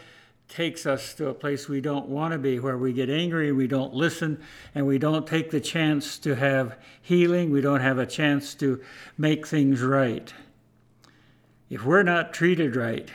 takes 0.48 0.84
us 0.84 1.14
to 1.14 1.28
a 1.28 1.34
place 1.34 1.68
we 1.68 1.80
don't 1.80 2.08
want 2.08 2.32
to 2.32 2.38
be, 2.38 2.58
where 2.58 2.76
we 2.76 2.92
get 2.92 3.08
angry, 3.08 3.52
we 3.52 3.66
don't 3.66 3.94
listen, 3.94 4.42
and 4.74 4.86
we 4.86 4.98
don't 4.98 5.26
take 5.26 5.50
the 5.50 5.60
chance 5.60 6.18
to 6.18 6.34
have 6.36 6.76
healing, 7.00 7.50
we 7.50 7.60
don't 7.60 7.80
have 7.80 7.98
a 7.98 8.06
chance 8.06 8.54
to 8.54 8.80
make 9.16 9.46
things 9.46 9.80
right. 9.80 10.32
If 11.70 11.84
we're 11.84 12.02
not 12.02 12.34
treated 12.34 12.76
right, 12.76 13.08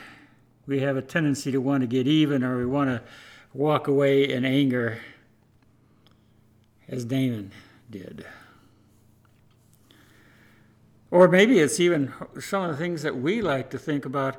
we 0.66 0.80
have 0.80 0.96
a 0.96 1.02
tendency 1.02 1.52
to 1.52 1.58
want 1.58 1.82
to 1.82 1.86
get 1.86 2.08
even 2.08 2.42
or 2.42 2.58
we 2.58 2.66
want 2.66 2.90
to 2.90 3.02
walk 3.54 3.86
away 3.86 4.28
in 4.28 4.44
anger, 4.44 4.98
as 6.88 7.04
Naaman 7.04 7.52
did. 7.88 8.26
Or 11.10 11.28
maybe 11.28 11.58
it's 11.58 11.80
even 11.80 12.12
some 12.40 12.62
of 12.64 12.70
the 12.70 12.76
things 12.76 13.02
that 13.02 13.16
we 13.16 13.40
like 13.40 13.70
to 13.70 13.78
think 13.78 14.04
about. 14.04 14.36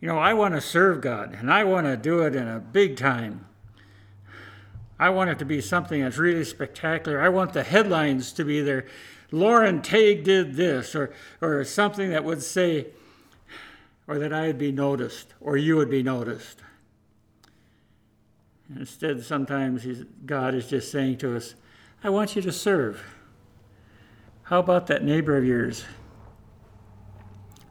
You 0.00 0.08
know, 0.08 0.18
I 0.18 0.34
want 0.34 0.54
to 0.54 0.60
serve 0.60 1.00
God 1.00 1.34
and 1.34 1.52
I 1.52 1.64
want 1.64 1.86
to 1.86 1.96
do 1.96 2.20
it 2.20 2.36
in 2.36 2.46
a 2.46 2.60
big 2.60 2.96
time. 2.96 3.46
I 4.98 5.10
want 5.10 5.30
it 5.30 5.38
to 5.40 5.44
be 5.44 5.60
something 5.60 6.00
that's 6.00 6.18
really 6.18 6.44
spectacular. 6.44 7.20
I 7.20 7.28
want 7.28 7.52
the 7.52 7.64
headlines 7.64 8.32
to 8.34 8.44
be 8.44 8.60
there. 8.60 8.86
Lauren 9.32 9.82
Tague 9.82 10.22
did 10.22 10.54
this, 10.54 10.94
or, 10.94 11.12
or 11.40 11.64
something 11.64 12.10
that 12.10 12.22
would 12.22 12.42
say, 12.42 12.88
or 14.06 14.18
that 14.18 14.32
I'd 14.32 14.58
be 14.58 14.70
noticed, 14.70 15.34
or 15.40 15.56
you 15.56 15.74
would 15.76 15.90
be 15.90 16.02
noticed. 16.02 16.60
Instead, 18.76 19.24
sometimes 19.24 19.86
God 20.24 20.54
is 20.54 20.68
just 20.68 20.92
saying 20.92 21.18
to 21.18 21.36
us, 21.36 21.54
I 22.04 22.10
want 22.10 22.36
you 22.36 22.42
to 22.42 22.52
serve. 22.52 23.02
How 24.44 24.60
about 24.60 24.86
that 24.88 25.02
neighbor 25.02 25.36
of 25.36 25.44
yours? 25.44 25.84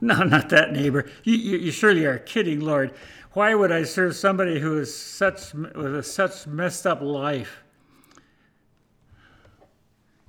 No, 0.02 0.24
not 0.24 0.49
that 0.49 0.74
neighbor. 0.74 1.10
You, 1.24 1.36
you, 1.36 1.58
you, 1.58 1.72
surely 1.72 2.06
are 2.06 2.18
kidding, 2.18 2.60
Lord. 2.60 2.93
Why 3.34 3.54
would 3.54 3.72
I 3.72 3.84
serve 3.84 4.16
somebody 4.16 4.60
who 4.60 4.80
is 4.80 4.95
such 4.95 5.54
with 5.54 5.95
a 5.95 6.04
such 6.04 6.47
messed 6.47 6.88
up 6.88 7.02
life? 7.02 7.64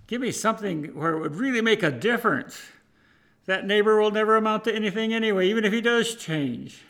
Give 0.06 0.20
me 0.20 0.30
something 0.30 0.94
where 0.94 1.12
it 1.12 1.20
would 1.20 1.36
really 1.36 1.62
make 1.62 1.82
a 1.82 1.90
difference. 1.90 2.60
That 3.46 3.66
neighbor 3.66 3.98
will 3.98 4.10
never 4.10 4.36
amount 4.36 4.64
to 4.64 4.74
anything 4.74 5.14
anyway, 5.14 5.48
even 5.48 5.64
if 5.64 5.72
he 5.72 5.80
does 5.80 6.14
change. 6.14 6.82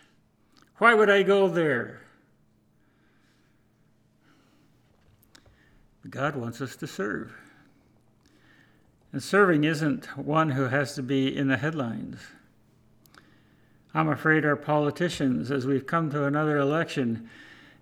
Why 0.78 0.92
would 0.92 1.08
I 1.08 1.22
go 1.22 1.48
there? 1.48 2.02
God 6.10 6.34
wants 6.34 6.60
us 6.60 6.74
to 6.76 6.86
serve. 6.86 7.32
And 9.12 9.22
serving 9.22 9.64
isn't 9.64 10.06
one 10.18 10.50
who 10.50 10.64
has 10.64 10.94
to 10.96 11.02
be 11.02 11.34
in 11.34 11.46
the 11.46 11.56
headlines. 11.56 12.18
I'm 13.94 14.08
afraid 14.08 14.44
our 14.44 14.56
politicians, 14.56 15.50
as 15.50 15.66
we've 15.66 15.86
come 15.86 16.10
to 16.10 16.24
another 16.24 16.56
election, 16.56 17.28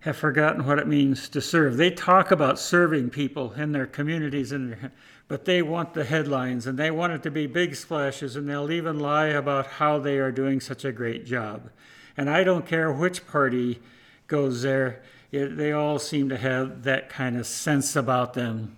have 0.00 0.16
forgotten 0.16 0.66
what 0.66 0.78
it 0.78 0.88
means 0.88 1.28
to 1.28 1.40
serve. 1.40 1.76
They 1.76 1.90
talk 1.90 2.30
about 2.30 2.58
serving 2.58 3.10
people 3.10 3.52
in 3.52 3.72
their 3.72 3.86
communities, 3.86 4.50
and 4.50 4.90
but 5.28 5.44
they 5.44 5.62
want 5.62 5.94
the 5.94 6.02
headlines 6.02 6.66
and 6.66 6.76
they 6.76 6.90
want 6.90 7.12
it 7.12 7.22
to 7.22 7.30
be 7.30 7.46
big 7.46 7.76
splashes, 7.76 8.34
and 8.34 8.48
they'll 8.48 8.72
even 8.72 8.98
lie 8.98 9.28
about 9.28 9.66
how 9.66 9.98
they 9.98 10.18
are 10.18 10.32
doing 10.32 10.60
such 10.60 10.84
a 10.84 10.90
great 10.90 11.24
job. 11.24 11.70
And 12.16 12.28
I 12.28 12.42
don't 12.42 12.66
care 12.66 12.90
which 12.90 13.26
party 13.28 13.78
goes 14.26 14.62
there, 14.62 15.02
it, 15.30 15.56
they 15.56 15.70
all 15.70 16.00
seem 16.00 16.28
to 16.30 16.36
have 16.36 16.82
that 16.82 17.08
kind 17.08 17.36
of 17.36 17.46
sense 17.46 17.94
about 17.94 18.34
them. 18.34 18.76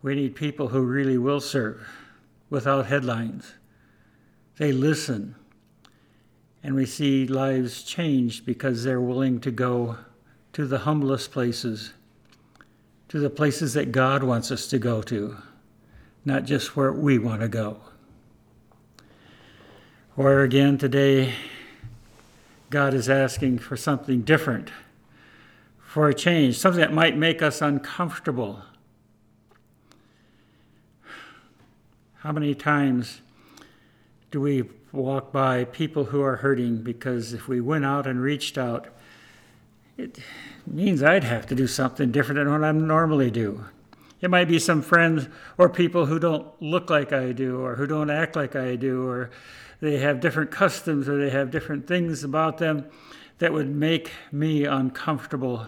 We 0.00 0.14
need 0.14 0.34
people 0.34 0.68
who 0.68 0.80
really 0.80 1.18
will 1.18 1.40
serve 1.40 1.86
without 2.48 2.86
headlines. 2.86 3.52
They 4.58 4.72
listen. 4.72 5.34
And 6.62 6.74
we 6.74 6.86
see 6.86 7.26
lives 7.26 7.82
changed 7.82 8.44
because 8.44 8.84
they're 8.84 9.00
willing 9.00 9.40
to 9.40 9.50
go 9.50 9.96
to 10.52 10.66
the 10.66 10.80
humblest 10.80 11.32
places 11.32 11.92
to 13.08 13.18
the 13.18 13.30
places 13.30 13.72
that 13.74 13.90
God 13.90 14.22
wants 14.22 14.50
us 14.50 14.66
to 14.68 14.78
go 14.78 15.02
to, 15.02 15.36
not 16.24 16.44
just 16.44 16.76
where 16.76 16.92
we 16.92 17.18
want 17.18 17.40
to 17.40 17.48
go. 17.48 17.80
Or 20.16 20.42
again, 20.42 20.78
today, 20.78 21.34
God 22.70 22.92
is 22.92 23.08
asking 23.08 23.60
for 23.60 23.76
something 23.76 24.22
different, 24.22 24.70
for 25.78 26.08
a 26.08 26.14
change, 26.14 26.58
something 26.58 26.80
that 26.80 26.92
might 26.92 27.16
make 27.16 27.40
us 27.40 27.62
uncomfortable. 27.62 28.62
How 32.16 32.32
many 32.32 32.54
times 32.54 33.22
do 34.30 34.40
we 34.40 34.64
walk 34.92 35.32
by 35.32 35.64
people 35.64 36.04
who 36.04 36.22
are 36.22 36.36
hurting 36.36 36.82
because 36.82 37.32
if 37.32 37.48
we 37.48 37.60
went 37.60 37.84
out 37.84 38.06
and 38.06 38.20
reached 38.20 38.58
out, 38.58 38.88
it 39.96 40.18
means 40.66 41.02
I'd 41.02 41.24
have 41.24 41.46
to 41.46 41.54
do 41.54 41.66
something 41.66 42.10
different 42.10 42.38
than 42.38 42.50
what 42.50 42.64
I 42.64 42.72
normally 42.72 43.30
do. 43.30 43.64
It 44.20 44.30
might 44.30 44.48
be 44.48 44.58
some 44.58 44.82
friends 44.82 45.28
or 45.56 45.68
people 45.68 46.06
who 46.06 46.18
don't 46.18 46.46
look 46.60 46.90
like 46.90 47.12
I 47.12 47.32
do 47.32 47.60
or 47.60 47.76
who 47.76 47.86
don't 47.86 48.10
act 48.10 48.36
like 48.36 48.56
I 48.56 48.76
do 48.76 49.06
or 49.06 49.30
they 49.80 49.98
have 49.98 50.20
different 50.20 50.50
customs 50.50 51.08
or 51.08 51.16
they 51.18 51.30
have 51.30 51.50
different 51.50 51.86
things 51.86 52.24
about 52.24 52.58
them 52.58 52.84
that 53.38 53.52
would 53.52 53.68
make 53.68 54.10
me 54.32 54.64
uncomfortable 54.64 55.66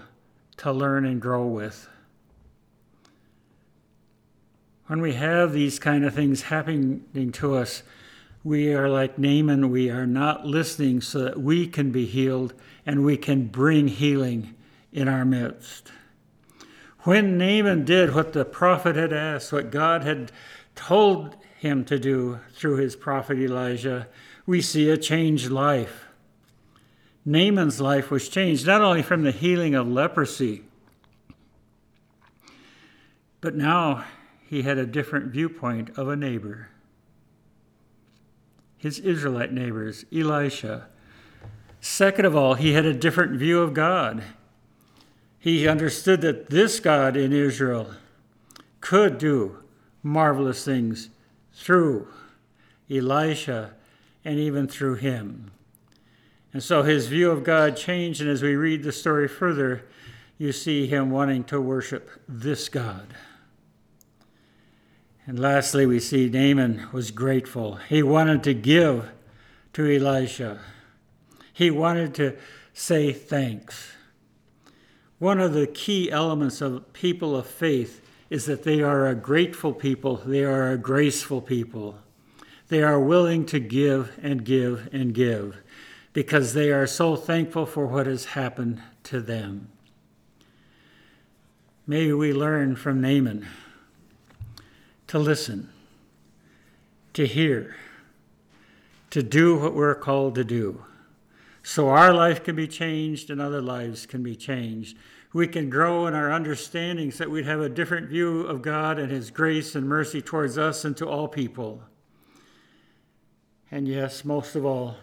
to 0.58 0.72
learn 0.72 1.04
and 1.06 1.20
grow 1.20 1.46
with. 1.46 1.88
When 4.86 5.00
we 5.00 5.14
have 5.14 5.52
these 5.52 5.78
kind 5.78 6.04
of 6.04 6.12
things 6.12 6.42
happening 6.42 7.30
to 7.34 7.54
us, 7.54 7.84
we 8.42 8.72
are 8.72 8.88
like 8.88 9.18
Naaman, 9.18 9.70
we 9.70 9.90
are 9.90 10.06
not 10.06 10.46
listening 10.46 11.00
so 11.00 11.24
that 11.24 11.40
we 11.40 11.66
can 11.66 11.90
be 11.90 12.06
healed 12.06 12.54
and 12.86 13.04
we 13.04 13.16
can 13.16 13.46
bring 13.46 13.88
healing 13.88 14.54
in 14.92 15.08
our 15.08 15.24
midst. 15.24 15.92
When 17.00 17.38
Naaman 17.38 17.84
did 17.84 18.14
what 18.14 18.32
the 18.32 18.44
prophet 18.44 18.96
had 18.96 19.12
asked, 19.12 19.52
what 19.52 19.70
God 19.70 20.04
had 20.04 20.32
told 20.74 21.36
him 21.58 21.84
to 21.84 21.98
do 21.98 22.40
through 22.54 22.76
his 22.76 22.96
prophet 22.96 23.38
Elijah, 23.38 24.08
we 24.46 24.62
see 24.62 24.88
a 24.88 24.96
changed 24.96 25.50
life. 25.50 26.06
Naaman's 27.24 27.80
life 27.80 28.10
was 28.10 28.28
changed 28.28 28.66
not 28.66 28.80
only 28.80 29.02
from 29.02 29.22
the 29.22 29.30
healing 29.30 29.74
of 29.74 29.86
leprosy, 29.86 30.64
but 33.40 33.54
now 33.54 34.04
he 34.48 34.62
had 34.62 34.78
a 34.78 34.86
different 34.86 35.26
viewpoint 35.26 35.90
of 35.98 36.08
a 36.08 36.16
neighbor. 36.16 36.68
His 38.80 38.98
Israelite 38.98 39.52
neighbors, 39.52 40.06
Elisha. 40.10 40.86
Second 41.82 42.24
of 42.24 42.34
all, 42.34 42.54
he 42.54 42.72
had 42.72 42.86
a 42.86 42.94
different 42.94 43.32
view 43.32 43.60
of 43.60 43.74
God. 43.74 44.22
He 45.38 45.68
understood 45.68 46.22
that 46.22 46.48
this 46.48 46.80
God 46.80 47.14
in 47.14 47.32
Israel 47.32 47.92
could 48.80 49.18
do 49.18 49.58
marvelous 50.02 50.64
things 50.64 51.10
through 51.52 52.08
Elisha 52.90 53.74
and 54.24 54.38
even 54.38 54.66
through 54.66 54.94
him. 54.94 55.50
And 56.54 56.62
so 56.62 56.82
his 56.82 57.06
view 57.06 57.30
of 57.30 57.44
God 57.44 57.76
changed, 57.76 58.22
and 58.22 58.30
as 58.30 58.42
we 58.42 58.56
read 58.56 58.82
the 58.82 58.92
story 58.92 59.28
further, 59.28 59.84
you 60.38 60.52
see 60.52 60.86
him 60.86 61.10
wanting 61.10 61.44
to 61.44 61.60
worship 61.60 62.10
this 62.26 62.70
God. 62.70 63.14
And 65.26 65.38
lastly, 65.38 65.86
we 65.86 66.00
see 66.00 66.28
Naaman 66.28 66.88
was 66.92 67.10
grateful. 67.10 67.76
He 67.88 68.02
wanted 68.02 68.42
to 68.44 68.54
give 68.54 69.10
to 69.74 69.84
Elisha, 69.84 70.60
he 71.52 71.70
wanted 71.70 72.14
to 72.14 72.36
say 72.72 73.12
thanks. 73.12 73.92
One 75.18 75.38
of 75.38 75.52
the 75.52 75.66
key 75.66 76.10
elements 76.10 76.60
of 76.60 76.92
people 76.94 77.36
of 77.36 77.46
faith 77.46 78.00
is 78.30 78.46
that 78.46 78.62
they 78.62 78.80
are 78.80 79.06
a 79.06 79.14
grateful 79.14 79.74
people, 79.74 80.16
they 80.16 80.42
are 80.42 80.72
a 80.72 80.78
graceful 80.78 81.40
people. 81.40 81.98
They 82.68 82.82
are 82.82 83.00
willing 83.00 83.46
to 83.46 83.58
give 83.58 84.18
and 84.22 84.44
give 84.44 84.88
and 84.92 85.12
give 85.12 85.56
because 86.12 86.54
they 86.54 86.70
are 86.70 86.86
so 86.86 87.16
thankful 87.16 87.66
for 87.66 87.86
what 87.86 88.06
has 88.06 88.26
happened 88.26 88.80
to 89.04 89.20
them. 89.20 89.68
May 91.86 92.12
we 92.12 92.32
learn 92.32 92.76
from 92.76 93.00
Naaman 93.00 93.46
to 95.10 95.18
listen, 95.18 95.70
to 97.12 97.26
hear, 97.26 97.76
to 99.10 99.22
do 99.22 99.56
what 99.56 99.74
we're 99.74 99.94
called 99.94 100.34
to 100.34 100.44
do. 100.44 100.84
So 101.62 101.90
our 101.90 102.12
life 102.12 102.42
can 102.42 102.56
be 102.56 102.66
changed 102.66 103.30
and 103.30 103.40
other 103.40 103.60
lives 103.60 104.06
can 104.06 104.22
be 104.22 104.34
changed 104.34 104.96
we 105.32 105.46
can 105.46 105.70
grow 105.70 106.06
in 106.06 106.14
our 106.14 106.32
understandings 106.32 107.18
that 107.18 107.30
we'd 107.30 107.44
have 107.44 107.60
a 107.60 107.68
different 107.68 108.08
view 108.08 108.42
of 108.42 108.62
God 108.62 108.98
and 108.98 109.10
His 109.10 109.30
grace 109.30 109.74
and 109.76 109.88
mercy 109.88 110.20
towards 110.20 110.58
us 110.58 110.84
and 110.84 110.96
to 110.96 111.08
all 111.08 111.28
people. 111.28 111.82
And 113.70 113.86
yes, 113.86 114.24
most 114.24 114.56
of 114.56 114.64
all, 114.64 114.96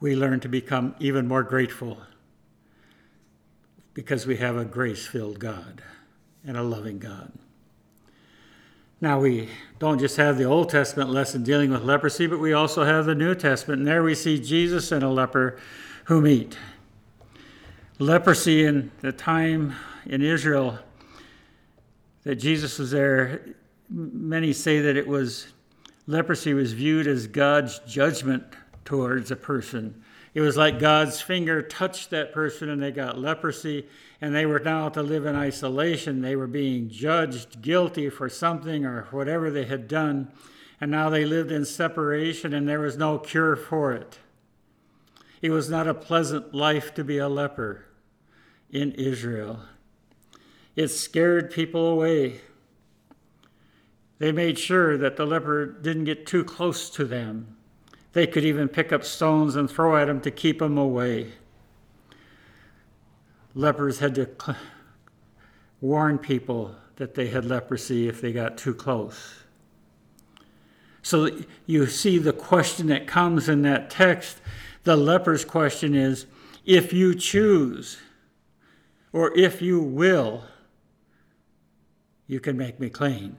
we 0.00 0.16
learn 0.16 0.40
to 0.40 0.48
become 0.48 0.96
even 0.98 1.28
more 1.28 1.44
grateful 1.44 1.98
because 3.94 4.26
we 4.26 4.38
have 4.38 4.56
a 4.56 4.64
grace 4.64 5.06
filled 5.06 5.38
God 5.38 5.80
and 6.44 6.56
a 6.56 6.62
loving 6.62 6.98
God. 6.98 7.30
Now, 9.02 9.18
we 9.18 9.48
don't 9.80 9.98
just 9.98 10.16
have 10.16 10.38
the 10.38 10.44
Old 10.44 10.68
Testament 10.68 11.10
lesson 11.10 11.42
dealing 11.42 11.72
with 11.72 11.82
leprosy, 11.82 12.28
but 12.28 12.38
we 12.38 12.52
also 12.52 12.84
have 12.84 13.04
the 13.04 13.16
New 13.16 13.34
Testament. 13.34 13.80
And 13.80 13.88
there 13.88 14.04
we 14.04 14.14
see 14.14 14.38
Jesus 14.38 14.92
and 14.92 15.02
a 15.02 15.08
leper 15.08 15.58
who 16.04 16.20
meet 16.20 16.56
leprosy 17.98 18.64
in 18.64 18.92
the 19.00 19.10
time 19.10 19.74
in 20.06 20.22
Israel 20.22 20.78
that 22.22 22.36
Jesus 22.36 22.78
was 22.78 22.92
there, 22.92 23.56
many 23.90 24.52
say 24.52 24.80
that 24.82 24.96
it 24.96 25.08
was 25.08 25.48
leprosy 26.06 26.54
was 26.54 26.72
viewed 26.72 27.08
as 27.08 27.26
God's 27.26 27.80
judgment 27.80 28.44
towards 28.84 29.32
a 29.32 29.36
person. 29.36 30.00
It 30.32 30.42
was 30.42 30.56
like 30.56 30.78
God's 30.78 31.20
finger 31.20 31.60
touched 31.60 32.10
that 32.10 32.32
person 32.32 32.68
and 32.68 32.80
they 32.80 32.92
got 32.92 33.18
leprosy, 33.18 33.84
and 34.22 34.32
they 34.32 34.46
were 34.46 34.60
now 34.60 34.88
to 34.88 35.02
live 35.02 35.26
in 35.26 35.34
isolation. 35.34 36.20
They 36.22 36.36
were 36.36 36.46
being 36.46 36.88
judged 36.88 37.60
guilty 37.60 38.08
for 38.08 38.28
something 38.28 38.86
or 38.86 39.08
whatever 39.10 39.50
they 39.50 39.64
had 39.64 39.88
done, 39.88 40.30
and 40.80 40.92
now 40.92 41.10
they 41.10 41.24
lived 41.24 41.50
in 41.50 41.64
separation 41.64 42.54
and 42.54 42.68
there 42.68 42.78
was 42.78 42.96
no 42.96 43.18
cure 43.18 43.56
for 43.56 43.92
it. 43.92 44.20
It 45.42 45.50
was 45.50 45.68
not 45.68 45.88
a 45.88 45.92
pleasant 45.92 46.54
life 46.54 46.94
to 46.94 47.02
be 47.02 47.18
a 47.18 47.28
leper 47.28 47.86
in 48.70 48.92
Israel. 48.92 49.58
It 50.76 50.88
scared 50.88 51.50
people 51.50 51.84
away. 51.84 52.42
They 54.20 54.30
made 54.30 54.56
sure 54.56 54.96
that 54.98 55.16
the 55.16 55.26
leper 55.26 55.66
didn't 55.66 56.04
get 56.04 56.26
too 56.26 56.44
close 56.44 56.88
to 56.90 57.04
them. 57.04 57.56
They 58.12 58.28
could 58.28 58.44
even 58.44 58.68
pick 58.68 58.92
up 58.92 59.02
stones 59.02 59.56
and 59.56 59.68
throw 59.68 59.96
at 59.96 60.08
him 60.08 60.20
to 60.20 60.30
keep 60.30 60.62
him 60.62 60.78
away. 60.78 61.32
Lepers 63.54 63.98
had 63.98 64.14
to 64.14 64.28
warn 65.80 66.18
people 66.18 66.74
that 66.96 67.14
they 67.14 67.28
had 67.28 67.44
leprosy 67.44 68.08
if 68.08 68.20
they 68.20 68.32
got 68.32 68.56
too 68.56 68.74
close. 68.74 69.42
So 71.02 71.28
you 71.66 71.86
see 71.86 72.18
the 72.18 72.32
question 72.32 72.86
that 72.86 73.06
comes 73.06 73.48
in 73.48 73.62
that 73.62 73.90
text. 73.90 74.40
The 74.84 74.96
leper's 74.96 75.44
question 75.44 75.94
is 75.94 76.26
if 76.64 76.92
you 76.92 77.14
choose, 77.14 77.98
or 79.12 79.36
if 79.36 79.60
you 79.60 79.80
will, 79.80 80.44
you 82.26 82.40
can 82.40 82.56
make 82.56 82.78
me 82.78 82.88
clean. 82.88 83.36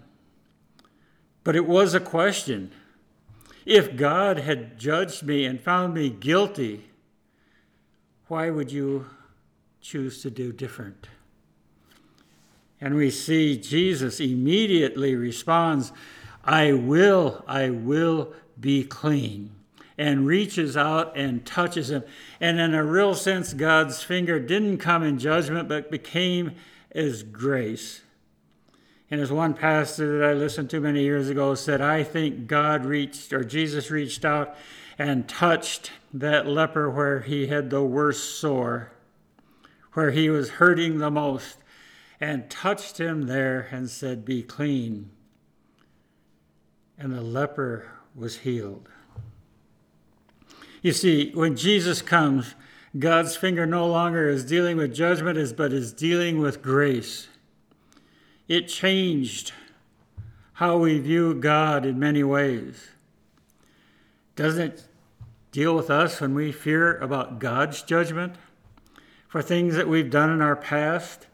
But 1.43 1.55
it 1.55 1.65
was 1.65 1.93
a 1.93 1.99
question. 1.99 2.71
If 3.65 3.95
God 3.95 4.39
had 4.39 4.77
judged 4.77 5.23
me 5.23 5.45
and 5.45 5.59
found 5.59 5.93
me 5.93 6.09
guilty, 6.09 6.89
why 8.27 8.49
would 8.49 8.71
you 8.71 9.07
choose 9.83 10.21
to 10.23 10.31
do 10.31 10.51
different? 10.51 11.07
And 12.81 12.95
we 12.95 13.11
see 13.11 13.57
Jesus 13.57 14.19
immediately 14.19 15.15
responds, 15.15 15.91
I 16.43 16.73
will, 16.73 17.43
I 17.47 17.69
will 17.69 18.33
be 18.59 18.83
clean 18.83 19.51
and 19.97 20.25
reaches 20.25 20.75
out 20.75 21.15
and 21.15 21.45
touches 21.45 21.91
him. 21.91 22.03
And 22.41 22.59
in 22.59 22.73
a 22.73 22.83
real 22.83 23.13
sense, 23.13 23.53
God's 23.53 24.01
finger 24.01 24.39
didn't 24.39 24.79
come 24.79 25.03
in 25.03 25.19
judgment, 25.19 25.69
but 25.69 25.91
became 25.91 26.53
as 26.91 27.23
grace. 27.23 28.01
And 29.11 29.21
as 29.21 29.31
one 29.31 29.53
pastor 29.53 30.17
that 30.17 30.29
I 30.29 30.33
listened 30.33 30.69
to 30.71 30.79
many 30.79 31.03
years 31.03 31.29
ago 31.29 31.55
said, 31.55 31.81
I 31.81 32.03
think 32.03 32.47
God 32.47 32.85
reached, 32.85 33.31
or 33.31 33.43
Jesus 33.43 33.91
reached 33.91 34.25
out 34.25 34.55
and 34.97 35.27
touched 35.29 35.91
that 36.13 36.47
leper 36.47 36.89
where 36.89 37.21
he 37.21 37.47
had 37.47 37.69
the 37.69 37.83
worst 37.83 38.39
sore, 38.39 38.92
where 39.93 40.11
he 40.11 40.29
was 40.29 40.51
hurting 40.51 40.97
the 40.97 41.11
most, 41.11 41.57
and 42.19 42.49
touched 42.49 42.99
him 42.99 43.23
there 43.23 43.67
and 43.71 43.89
said, 43.89 44.25
Be 44.25 44.41
clean. 44.41 45.09
And 46.97 47.13
the 47.13 47.21
leper 47.21 47.91
was 48.15 48.39
healed. 48.39 48.87
You 50.81 50.91
see, 50.91 51.31
when 51.33 51.55
Jesus 51.55 52.01
comes, 52.01 52.55
God's 52.97 53.35
finger 53.35 53.65
no 53.65 53.87
longer 53.87 54.29
is 54.29 54.45
dealing 54.45 54.77
with 54.77 54.93
judgment, 54.93 55.57
but 55.57 55.73
is 55.73 55.91
dealing 55.91 56.39
with 56.39 56.61
grace. 56.61 57.27
It 58.47 58.67
changed 58.67 59.53
how 60.53 60.77
we 60.77 60.99
view 60.99 61.33
God 61.33 61.85
in 61.85 61.97
many 61.97 62.23
ways. 62.23 62.89
Doesn't 64.35 64.61
it 64.61 64.83
deal 65.51 65.75
with 65.75 65.89
us 65.89 66.21
when 66.21 66.33
we 66.33 66.51
fear 66.51 66.97
about 66.97 67.39
God's 67.39 67.81
judgment 67.81 68.35
for 69.33 69.41
things 69.41 69.73
that 69.73 69.87
we've 69.87 70.11
done 70.11 70.29
in 70.29 70.43
our 70.43 70.55
past? 70.55 71.25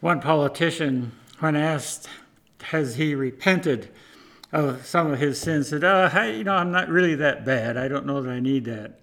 One 0.00 0.20
politician, 0.20 1.12
when 1.38 1.54
asked, 1.54 2.08
has 2.60 2.96
he 2.96 3.14
repented 3.14 3.88
of 4.52 4.84
some 4.84 5.12
of 5.12 5.20
his 5.20 5.40
sins, 5.40 5.68
said, 5.68 5.84
uh, 5.84 5.86
oh, 5.86 6.08
hey, 6.08 6.38
you 6.38 6.42
know, 6.42 6.56
I'm 6.56 6.72
not 6.72 6.88
really 6.88 7.14
that 7.14 7.44
bad. 7.44 7.76
I 7.76 7.86
don't 7.86 8.04
know 8.04 8.20
that 8.20 8.28
I 8.28 8.40
need 8.40 8.64
that. 8.64 8.98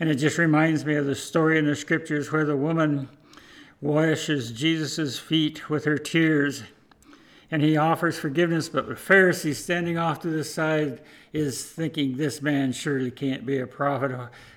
And 0.00 0.08
it 0.08 0.14
just 0.14 0.38
reminds 0.38 0.86
me 0.86 0.94
of 0.94 1.04
the 1.04 1.14
story 1.14 1.58
in 1.58 1.66
the 1.66 1.76
scriptures 1.76 2.32
where 2.32 2.46
the 2.46 2.56
woman 2.56 3.10
washes 3.82 4.50
Jesus' 4.50 5.18
feet 5.18 5.68
with 5.68 5.84
her 5.84 5.98
tears 5.98 6.62
and 7.54 7.62
he 7.62 7.76
offers 7.76 8.18
forgiveness, 8.18 8.68
but 8.68 8.88
the 8.88 8.94
Pharisee 8.94 9.54
standing 9.54 9.96
off 9.96 10.18
to 10.18 10.28
the 10.28 10.42
side 10.42 11.00
is 11.32 11.64
thinking, 11.64 12.16
This 12.16 12.42
man 12.42 12.72
surely 12.72 13.12
can't 13.12 13.46
be 13.46 13.60
a 13.60 13.66
prophet. 13.68 14.10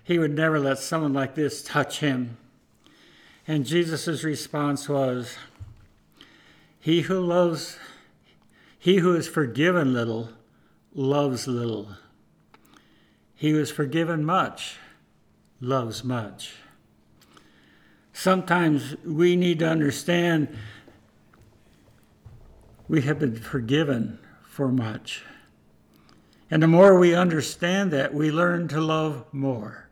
He 0.03 0.17
would 0.17 0.33
never 0.33 0.59
let 0.59 0.79
someone 0.79 1.13
like 1.13 1.35
this 1.35 1.61
touch 1.61 1.99
him. 1.99 2.37
And 3.47 3.67
Jesus' 3.67 4.23
response 4.23 4.89
was, 4.89 5.37
He 6.79 7.01
who 7.01 7.19
loves, 7.19 7.77
he 8.79 8.97
who 8.97 9.15
is 9.15 9.27
forgiven 9.27 9.93
little, 9.93 10.29
loves 10.95 11.47
little. 11.47 11.89
He 13.35 13.51
who 13.51 13.59
is 13.59 13.69
forgiven 13.69 14.25
much, 14.25 14.77
loves 15.61 16.03
much. 16.03 16.55
Sometimes 18.11 18.95
we 19.05 19.35
need 19.35 19.59
to 19.59 19.69
understand 19.69 20.47
we 22.87 23.01
have 23.01 23.19
been 23.19 23.35
forgiven 23.35 24.19
for 24.43 24.69
much. 24.69 25.23
And 26.49 26.63
the 26.63 26.67
more 26.67 26.97
we 26.97 27.13
understand 27.13 27.91
that, 27.91 28.13
we 28.13 28.31
learn 28.31 28.67
to 28.69 28.79
love 28.79 29.25
more. 29.31 29.89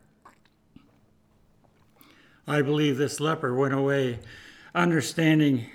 I 2.46 2.62
believe 2.62 2.96
this 2.96 3.20
leper 3.20 3.54
went 3.54 3.74
away 3.74 4.20
understanding 4.74 5.66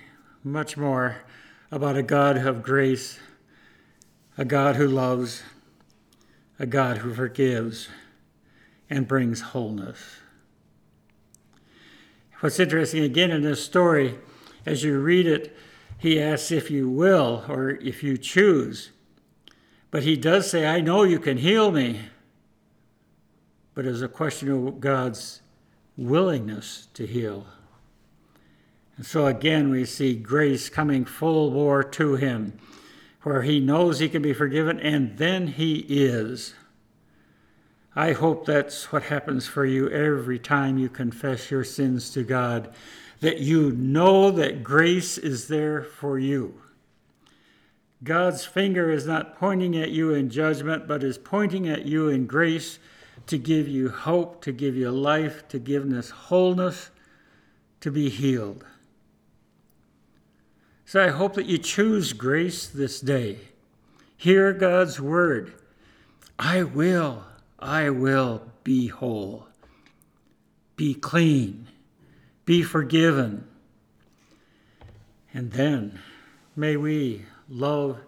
much 0.43 0.77
more 0.77 1.17
about 1.69 1.97
a 1.97 2.03
God 2.03 2.37
of 2.37 2.63
grace, 2.63 3.19
a 4.37 4.45
God 4.45 4.75
who 4.75 4.87
loves, 4.87 5.43
a 6.57 6.65
God 6.65 6.99
who 6.99 7.13
forgives 7.13 7.89
and 8.89 9.07
brings 9.07 9.41
wholeness. 9.41 10.17
What's 12.39 12.59
interesting 12.59 13.03
again 13.03 13.31
in 13.31 13.43
this 13.43 13.63
story, 13.63 14.17
as 14.65 14.83
you 14.83 14.99
read 14.99 15.27
it, 15.27 15.55
he 16.01 16.19
asks 16.19 16.51
if 16.51 16.71
you 16.71 16.89
will 16.89 17.45
or 17.47 17.69
if 17.69 18.01
you 18.01 18.17
choose. 18.17 18.89
But 19.91 20.01
he 20.01 20.17
does 20.17 20.49
say, 20.49 20.65
I 20.65 20.81
know 20.81 21.03
you 21.03 21.19
can 21.19 21.37
heal 21.37 21.71
me. 21.71 21.99
But 23.75 23.85
it's 23.85 24.01
a 24.01 24.07
question 24.07 24.49
of 24.49 24.79
God's 24.79 25.41
willingness 25.95 26.87
to 26.95 27.05
heal. 27.05 27.45
And 28.97 29.05
so 29.05 29.27
again, 29.27 29.69
we 29.69 29.85
see 29.85 30.15
grace 30.15 30.69
coming 30.69 31.05
full 31.05 31.51
bore 31.51 31.83
to 31.83 32.15
him, 32.15 32.57
where 33.21 33.43
he 33.43 33.59
knows 33.59 33.99
he 33.99 34.09
can 34.09 34.23
be 34.23 34.33
forgiven, 34.33 34.79
and 34.79 35.19
then 35.19 35.45
he 35.45 35.85
is. 35.87 36.55
I 37.95 38.13
hope 38.13 38.47
that's 38.47 38.91
what 38.91 39.03
happens 39.03 39.45
for 39.45 39.65
you 39.65 39.87
every 39.91 40.39
time 40.39 40.79
you 40.79 40.89
confess 40.89 41.51
your 41.51 41.63
sins 41.63 42.09
to 42.11 42.23
God, 42.23 42.73
that 43.21 43.39
you 43.39 43.71
know 43.71 44.29
that 44.31 44.63
grace 44.63 45.17
is 45.17 45.47
there 45.47 45.83
for 45.83 46.19
you. 46.19 46.61
God's 48.03 48.45
finger 48.45 48.91
is 48.91 49.05
not 49.05 49.37
pointing 49.37 49.77
at 49.77 49.91
you 49.91 50.11
in 50.11 50.29
judgment, 50.29 50.87
but 50.87 51.03
is 51.03 51.19
pointing 51.19 51.69
at 51.69 51.85
you 51.85 52.09
in 52.09 52.25
grace 52.25 52.79
to 53.27 53.37
give 53.37 53.67
you 53.67 53.89
hope, 53.89 54.41
to 54.41 54.51
give 54.51 54.75
you 54.75 54.89
life, 54.89 55.47
to 55.49 55.59
give 55.59 55.91
us 55.93 56.09
wholeness, 56.09 56.89
to 57.79 57.91
be 57.91 58.09
healed. 58.09 58.65
So 60.85 61.03
I 61.03 61.09
hope 61.09 61.35
that 61.35 61.45
you 61.45 61.59
choose 61.59 62.13
grace 62.13 62.67
this 62.67 62.99
day. 62.99 63.37
Hear 64.17 64.51
God's 64.51 64.99
word. 64.99 65.53
I 66.39 66.63
will, 66.63 67.23
I 67.59 67.91
will 67.91 68.41
be 68.63 68.87
whole, 68.87 69.47
be 70.75 70.95
clean, 70.95 71.67
be 72.51 72.61
forgiven. 72.63 73.47
And 75.33 75.53
then 75.53 76.01
may 76.53 76.75
we 76.75 77.23
love 77.47 78.01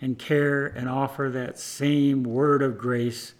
and 0.00 0.16
care 0.16 0.66
and 0.66 0.88
offer 0.88 1.28
that 1.32 1.58
same 1.58 2.22
word 2.22 2.62
of 2.62 2.78
grace 2.78 3.34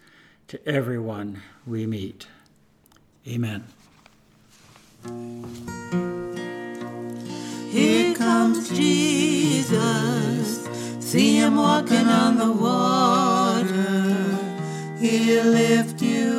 to 0.49 0.59
everyone 0.69 1.43
we 1.65 1.87
meet. 1.87 2.27
Amen. 3.25 3.67
Here 7.71 8.17
comes 8.17 8.69
Jesus. 8.69 9.79
See 10.99 11.37
him 11.37 11.55
walking 11.55 12.09
on 12.09 12.37
the 12.37 12.51
water. 12.51 13.77
He'll 14.99 15.53
lift 15.53 16.03
you 16.03 16.38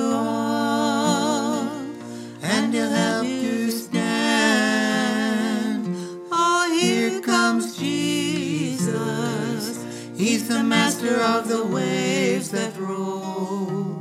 He's 10.20 10.47
the 10.49 10.61
master 10.61 11.15
of 11.22 11.47
the 11.47 11.65
waves 11.65 12.51
that 12.51 12.78
roll. 12.78 13.95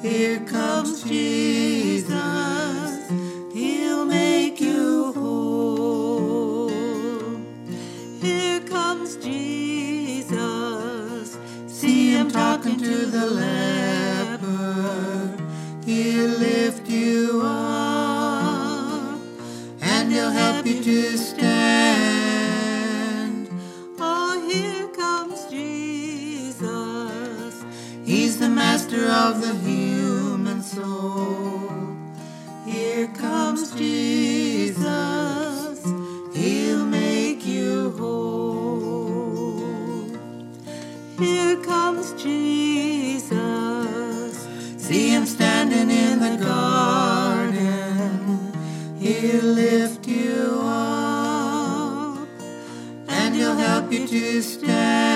Here 0.00 0.40
comes 0.46 1.04
Jesus. 1.04 2.08
He'll 3.52 4.06
make 4.06 4.58
you 4.58 5.12
whole. 5.12 6.70
Here 8.22 8.60
comes 8.60 9.16
Jesus. 9.16 10.38
See 11.66 12.12
him 12.12 12.30
talking 12.30 12.78
to 12.78 13.04
the 13.04 13.26
leper. 13.26 15.36
He'll 15.84 16.38
lift 16.38 16.88
you 16.88 17.42
up 17.44 19.20
and 19.82 20.10
he'll 20.10 20.30
help 20.30 20.64
you 20.64 20.82
to 20.82 21.18
master 28.72 29.06
of 29.08 29.40
the 29.42 29.54
human 29.68 30.62
soul. 30.62 31.72
Here 32.64 33.08
comes 33.08 33.72
Jesus. 33.72 34.86
He'll 36.32 36.86
make 36.86 37.44
you 37.44 37.90
whole. 37.98 39.58
Here 41.18 41.56
comes 41.64 42.12
Jesus. 42.22 43.32
See 44.78 45.08
him 45.08 45.26
standing 45.26 45.90
in 45.90 46.20
the 46.20 46.36
garden. 46.44 48.22
He'll 49.00 49.50
lift 49.64 50.06
you 50.06 50.60
up 50.62 52.28
and 53.08 53.34
he'll 53.34 53.56
help 53.56 53.90
you 53.92 54.06
to 54.06 54.42
stand. 54.42 55.09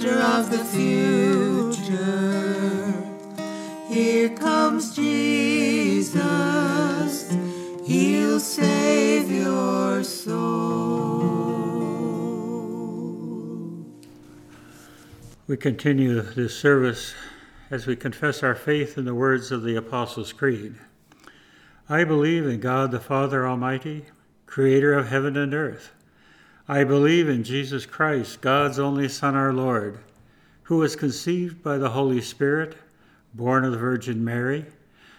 Master 0.00 0.18
of 0.20 0.50
the 0.50 0.64
future. 0.64 1.94
Here 3.88 4.30
comes 4.30 4.94
Jesus. 4.96 6.20
He'll 7.86 8.40
save 8.40 9.30
your 9.30 10.02
soul. 10.04 11.20
We 15.46 15.56
continue 15.56 16.22
this 16.22 16.58
service 16.58 17.14
as 17.70 17.86
we 17.86 17.94
confess 17.96 18.42
our 18.42 18.54
faith 18.54 18.96
in 18.96 19.04
the 19.04 19.14
words 19.14 19.52
of 19.52 19.62
the 19.62 19.76
Apostles' 19.76 20.32
Creed. 20.32 20.76
I 21.88 22.04
believe 22.04 22.46
in 22.46 22.60
God 22.60 22.92
the 22.92 23.00
Father 23.00 23.46
Almighty, 23.46 24.06
creator 24.46 24.94
of 24.94 25.08
heaven 25.08 25.36
and 25.36 25.52
earth. 25.52 25.92
I 26.70 26.84
believe 26.84 27.28
in 27.28 27.42
Jesus 27.42 27.84
Christ, 27.84 28.42
God's 28.42 28.78
only 28.78 29.08
Son, 29.08 29.34
our 29.34 29.52
Lord, 29.52 29.98
who 30.62 30.76
was 30.76 30.94
conceived 30.94 31.64
by 31.64 31.78
the 31.78 31.90
Holy 31.90 32.20
Spirit, 32.20 32.76
born 33.34 33.64
of 33.64 33.72
the 33.72 33.78
Virgin 33.78 34.24
Mary, 34.24 34.66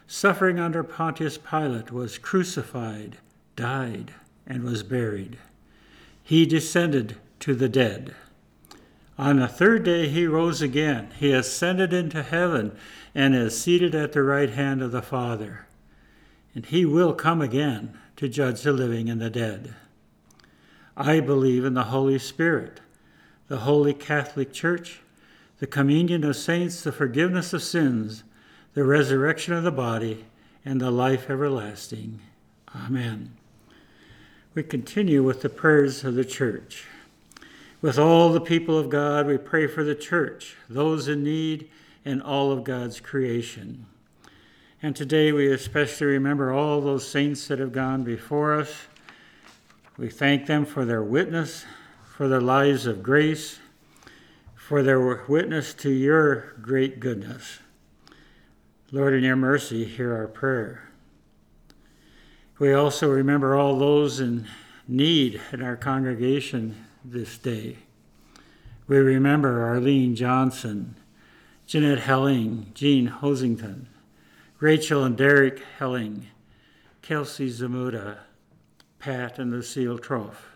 suffering 0.08 0.62
under 0.62 0.82
Pontius 0.82 1.38
Pilate, 1.38 1.91
was 1.91 2.18
crucified, 2.18 3.18
died, 3.58 4.14
and 4.47 4.64
was 4.64 4.82
buried. 4.82 5.39
He 6.24 6.45
descended 6.45 7.18
to 7.41 7.54
the 7.54 7.68
dead. 7.68 8.16
On 9.18 9.36
the 9.36 9.49
third 9.49 9.84
day 9.84 10.08
he 10.08 10.28
rose 10.28 10.62
again. 10.62 11.10
He 11.20 11.34
ascended 11.34 11.91
into 11.91 12.24
heaven 12.24 12.78
and 13.14 13.36
is 13.36 13.62
seated 13.62 13.93
at 13.93 14.14
the 14.14 14.24
right 14.24 14.52
hand 14.52 14.82
of 14.82 14.93
the 14.93 15.02
Father. 15.02 15.68
And 16.56 16.66
he 16.66 16.86
will 16.86 17.14
come 17.14 17.41
again 17.41 17.99
to 18.16 18.30
judge 18.30 18.62
the 18.62 18.72
living 18.72 19.10
and 19.10 19.20
the 19.20 19.30
dead. 19.30 19.76
I 20.96 21.20
believe 21.20 21.66
in 21.66 21.74
the 21.74 21.86
Holy 21.86 22.20
Spirit, 22.20 22.82
the 23.48 23.60
Holy 23.60 23.94
Catholic 23.94 24.52
Church, 24.52 25.02
the 25.60 25.68
communion 25.68 26.24
of 26.24 26.36
saints, 26.36 26.84
the 26.84 26.92
forgiveness 26.92 27.54
of 27.54 27.64
sins, 27.64 28.24
the 28.74 28.84
resurrection 28.84 29.54
of 29.54 29.64
the 29.64 29.72
body, 29.72 30.26
and 30.66 30.82
the 30.82 30.92
life 30.92 31.30
everlasting. 31.30 32.20
Amen. 32.76 33.34
We 34.54 34.64
continue 34.64 35.24
with 35.24 35.42
the 35.42 35.50
prayers 35.50 36.04
of 36.04 36.16
the 36.16 36.26
church. 36.26 36.86
With 37.82 37.98
all 37.98 38.30
the 38.30 38.42
people 38.42 38.78
of 38.78 38.89
God, 38.89 39.26
we 39.26 39.38
pray 39.38 39.66
for 39.68 39.84
the 39.84 39.96
church, 39.96 40.56
those 40.70 41.08
in 41.08 41.24
need, 41.24 41.70
and 42.06 42.22
all 42.22 42.52
of 42.52 42.64
God's 42.64 43.00
creation. 43.00 43.86
And 44.84 44.96
today 44.96 45.32
we 45.32 45.52
especially 45.52 46.08
remember 46.08 46.52
all 46.52 46.82
those 46.82 47.08
saints 47.08 47.48
that 47.48 47.60
have 47.60 47.72
gone 47.72 48.04
before 48.04 48.54
us. 48.54 48.88
We 50.02 50.10
thank 50.10 50.47
them 50.47 50.66
for 50.66 50.84
their 50.84 51.04
witness, 51.04 51.64
for 52.04 52.28
their 52.28 52.41
lives 52.41 52.88
of 52.88 53.04
grace, 53.04 53.60
for 54.56 54.82
their 54.82 54.99
witness 54.99 55.76
to 55.76 55.91
your 55.91 56.56
great 56.60 56.99
goodness. 56.99 57.60
Lord, 58.91 59.14
in 59.14 59.24
your 59.24 59.36
mercy, 59.36 59.86
hear 59.86 60.16
our 60.16 60.28
prayer. 60.28 60.89
We 62.58 62.74
also 62.74 63.12
remember 63.12 63.56
all 63.56 63.78
those 63.78 64.20
in 64.20 64.47
need 64.88 65.39
in 65.54 65.62
our 65.62 65.78
congregation 65.78 66.84
this 67.06 67.38
day. 67.38 67.78
We 68.88 68.97
remember 68.97 69.62
Arlene 69.62 70.16
Johnson, 70.16 70.95
Jeanette 71.68 71.99
Helling, 71.99 72.72
Jean 72.74 73.08
Hosington, 73.08 73.86
Rachel 74.60 75.04
and 75.04 75.16
Derek 75.16 75.62
Helling, 75.78 76.26
Kelsey 77.04 77.52
Zamuda, 77.52 78.18
Pat 79.02 79.39
and 79.39 79.52
Lucille 79.52 79.97
Troff, 79.97 80.52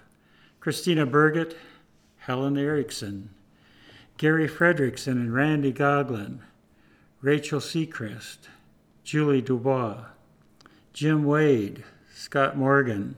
Christina 0.59 1.07
Burgett, 1.07 1.57
Helen 2.17 2.57
Erickson, 2.59 3.31
Gary 4.17 4.47
Fredrickson 4.47 5.13
and 5.13 5.33
Randy 5.33 5.73
Goglin, 5.73 6.41
Rachel 7.21 7.59
Seacrest, 7.59 8.37
Julie 9.03 9.41
Dubois, 9.41 10.05
Jim 10.93 11.25
Wade, 11.25 11.83
Scott 12.13 12.55
Morgan, 12.55 13.15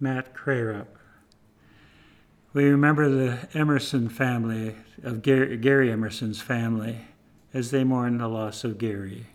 Matt 0.00 0.34
Crarup. 0.34 0.86
We 2.54 2.64
remember 2.64 3.10
the 3.10 3.46
Emerson 3.52 4.08
family, 4.08 4.74
of 5.02 5.20
Gary, 5.20 5.58
Gary 5.58 5.92
Emerson's 5.92 6.40
family, 6.40 7.02
as 7.52 7.70
they 7.70 7.84
mourn 7.84 8.16
the 8.16 8.26
loss 8.26 8.64
of 8.64 8.78
Gary. 8.78 9.26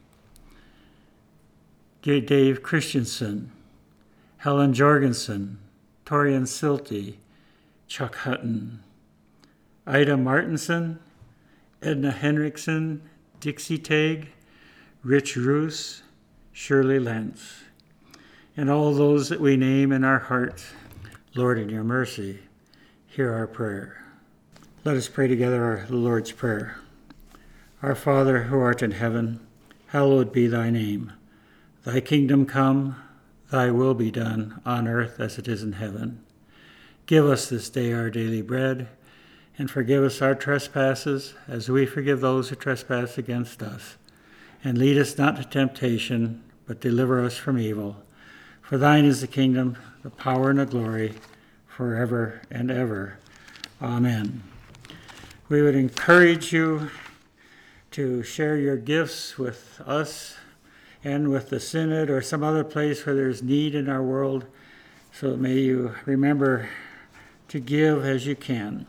Dave 2.02 2.64
Christensen, 2.64 3.52
Helen 4.46 4.74
Jorgensen, 4.74 5.58
Torian 6.06 6.44
Silty, 6.44 7.16
Chuck 7.88 8.14
Hutton, 8.18 8.84
Ida 9.88 10.18
Martinson, 10.18 11.00
Edna 11.82 12.12
Henriksen, 12.12 13.02
Dixie 13.40 13.80
Tag, 13.80 14.28
Rich 15.02 15.36
Roos, 15.36 16.04
Shirley 16.52 17.00
Lentz 17.00 17.64
and 18.56 18.70
all 18.70 18.94
those 18.94 19.30
that 19.30 19.42
we 19.42 19.58
name 19.58 19.92
in 19.92 20.04
our 20.04 20.20
hearts. 20.20 20.74
Lord, 21.34 21.58
in 21.58 21.70
your 21.70 21.84
mercy, 21.84 22.38
hear 23.08 23.34
our 23.34 23.48
prayer. 23.48 24.06
Let 24.84 24.96
us 24.96 25.08
pray 25.08 25.28
together 25.28 25.64
our 25.64 25.88
Lord's 25.90 26.32
Prayer. 26.32 26.78
Our 27.82 27.96
Father, 27.96 28.44
who 28.44 28.60
art 28.60 28.84
in 28.84 28.92
heaven, 28.92 29.40
hallowed 29.88 30.32
be 30.32 30.46
thy 30.46 30.70
name. 30.70 31.14
Thy 31.84 32.00
kingdom 32.00 32.46
come, 32.46 32.98
thy 33.52 33.72
will 33.72 33.94
be 33.94 34.12
done, 34.12 34.62
on 34.66 34.88
earth 34.88 35.20
as 35.20 35.38
it 35.38 35.48
is 35.48 35.64
in 35.64 35.74
heaven. 35.74 36.24
Give 37.06 37.26
us 37.26 37.50
this 37.50 37.70
day 37.70 37.94
our 37.94 38.10
daily 38.10 38.42
bread, 38.42 38.88
and 39.58 39.70
forgive 39.70 40.04
us 40.04 40.22
our 40.22 40.36
trespasses, 40.36 41.36
as 41.48 41.70
we 41.70 41.86
forgive 41.86 42.22
those 42.22 42.50
who 42.50 42.56
trespass 42.56 43.18
against 43.18 43.62
us. 43.62 43.98
And 44.64 44.78
lead 44.78 44.98
us 44.98 45.18
not 45.18 45.38
to 45.38 45.44
temptation, 45.44 46.44
but 46.66 46.82
deliver 46.82 47.24
us 47.24 47.38
from 47.38 47.60
evil. 47.60 48.04
For 48.62 48.78
thine 48.78 49.06
is 49.06 49.22
the 49.22 49.28
kingdom, 49.28 49.78
the 50.02 50.10
power, 50.10 50.50
and 50.50 50.60
the 50.60 50.66
glory 50.66 51.14
forever 51.68 52.42
and 52.50 52.72
ever. 52.72 53.20
Amen. 53.82 54.42
We 55.50 55.62
would 55.62 55.76
encourage 55.76 56.52
you 56.52 56.90
to 57.92 58.24
share 58.24 58.58
your 58.58 58.78
gifts 58.78 59.38
with 59.38 59.80
us 59.86 60.38
and 61.06 61.30
with 61.30 61.50
the 61.50 61.60
Synod 61.60 62.10
or 62.10 62.20
some 62.20 62.44
other 62.44 62.64
place 62.64 63.06
where 63.06 63.14
there's 63.14 63.44
need 63.44 63.76
in 63.76 63.88
our 63.88 64.02
world. 64.02 64.44
So 65.14 65.38
may 65.38 65.54
you 65.54 65.94
remember 66.06 66.68
to 67.48 67.60
give 67.60 68.04
as 68.04 68.26
you 68.26 68.36
can. 68.36 68.88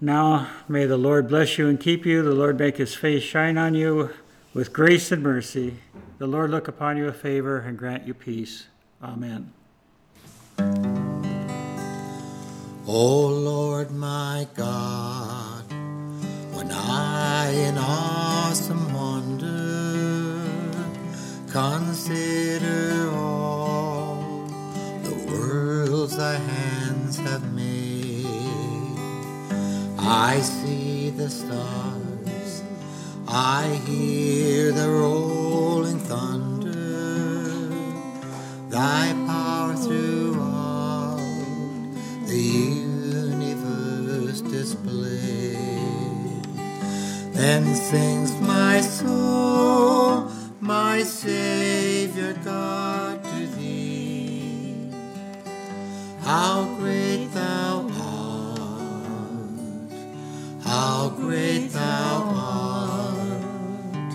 Now, 0.00 0.48
may 0.68 0.86
the 0.86 0.96
Lord 0.96 1.28
bless 1.28 1.58
you 1.58 1.68
and 1.68 1.78
keep 1.78 2.06
you. 2.06 2.22
The 2.22 2.34
Lord 2.34 2.58
make 2.58 2.76
his 2.76 2.94
face 2.94 3.24
shine 3.24 3.58
on 3.58 3.74
you 3.74 4.10
with 4.54 4.72
grace 4.72 5.10
and 5.10 5.22
mercy. 5.24 5.78
The 6.18 6.28
Lord 6.28 6.50
look 6.50 6.68
upon 6.68 6.98
you 6.98 7.06
with 7.06 7.16
favor 7.16 7.58
and 7.58 7.76
grant 7.76 8.06
you 8.06 8.14
peace. 8.14 8.66
Amen. 9.02 9.52
O 12.86 13.26
Lord 13.26 13.90
my 13.90 14.46
God, 14.54 15.64
when 16.52 16.70
I 16.70 17.50
in 17.50 17.76
awesome 17.76 18.93
consider 21.54 23.08
all 23.14 24.16
the 25.04 25.14
worlds 25.30 26.16
thy 26.16 26.34
hands 26.34 27.16
have 27.16 27.54
made, 27.54 28.26
I 29.96 30.40
see 30.40 31.10
the 31.10 31.30
stars, 31.30 32.64
I 33.28 33.80
hear 33.86 34.72
the 34.72 34.90
rolling 34.90 36.00
thunder, 36.00 37.68
thy 38.68 39.12
power 39.28 39.76
throughout 39.76 41.20
the 42.26 42.36
universe 42.36 44.40
displayed. 44.40 45.56
Then 47.32 47.76
sings 47.76 48.32
my 48.40 48.80
soul, 48.80 49.93
my 50.64 51.02
Savior 51.02 52.32
God, 52.42 53.22
to 53.22 53.46
thee. 53.58 54.88
How 56.22 56.64
great 56.78 57.26
thou 57.34 57.86
art, 58.00 59.92
how 60.62 61.10
great 61.10 61.68
thou 61.68 62.32
art. 62.34 64.12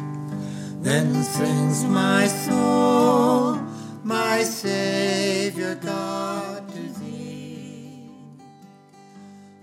Then 0.81 1.23
sings 1.23 1.83
my 1.83 2.25
soul, 2.25 3.59
my 4.03 4.41
Savior 4.41 5.75
God, 5.75 6.67
to 6.69 6.99
thee. 6.99 8.09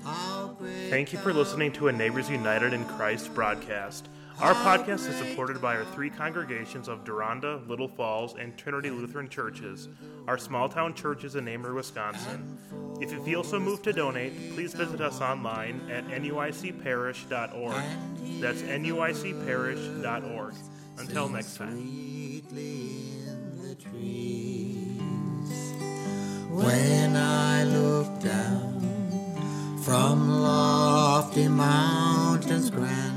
How 0.05 0.55
great 0.57 0.91
Thank 0.91 1.13
you 1.13 1.19
for 1.19 1.33
listening 1.33 1.73
to 1.73 1.89
a 1.89 1.93
Neighbors 1.93 2.31
United 2.31 2.73
in 2.73 2.85
Christ 2.85 3.35
broadcast. 3.35 4.09
Our 4.39 4.53
podcast 4.53 5.09
is 5.09 5.17
supported 5.17 5.63
by 5.63 5.77
our 5.77 5.85
three 5.87 6.11
congregations 6.11 6.89
of 6.89 7.05
Deronda, 7.05 7.63
Little 7.67 7.89
Falls, 7.89 8.35
and 8.39 8.55
Trinity 8.59 8.91
Lutheran 8.91 9.31
Churches, 9.31 9.89
our 10.29 10.37
small 10.37 10.69
town 10.69 10.93
churches 10.93 11.37
in 11.37 11.47
Amery, 11.47 11.75
Wisconsin. 11.75 12.59
If 13.01 13.11
you 13.13 13.25
feel 13.25 13.43
so 13.43 13.59
moved 13.59 13.85
to 13.85 13.95
donate, 13.95 14.55
please 14.55 14.75
visit 14.75 15.01
us 15.01 15.23
online 15.23 15.81
at 15.91 16.07
nuicparish.org. 16.09 17.83
That's 18.41 18.61
nuicparish.org. 18.61 20.55
Until 20.99 21.29
next 21.31 21.57
time. 21.57 21.77
When 26.51 27.17
I 27.17 27.65
look 27.65 28.21
down 28.21 29.79
from 29.83 30.29
lofty 30.43 31.49
mountains 31.49 32.69
grand. 32.71 33.16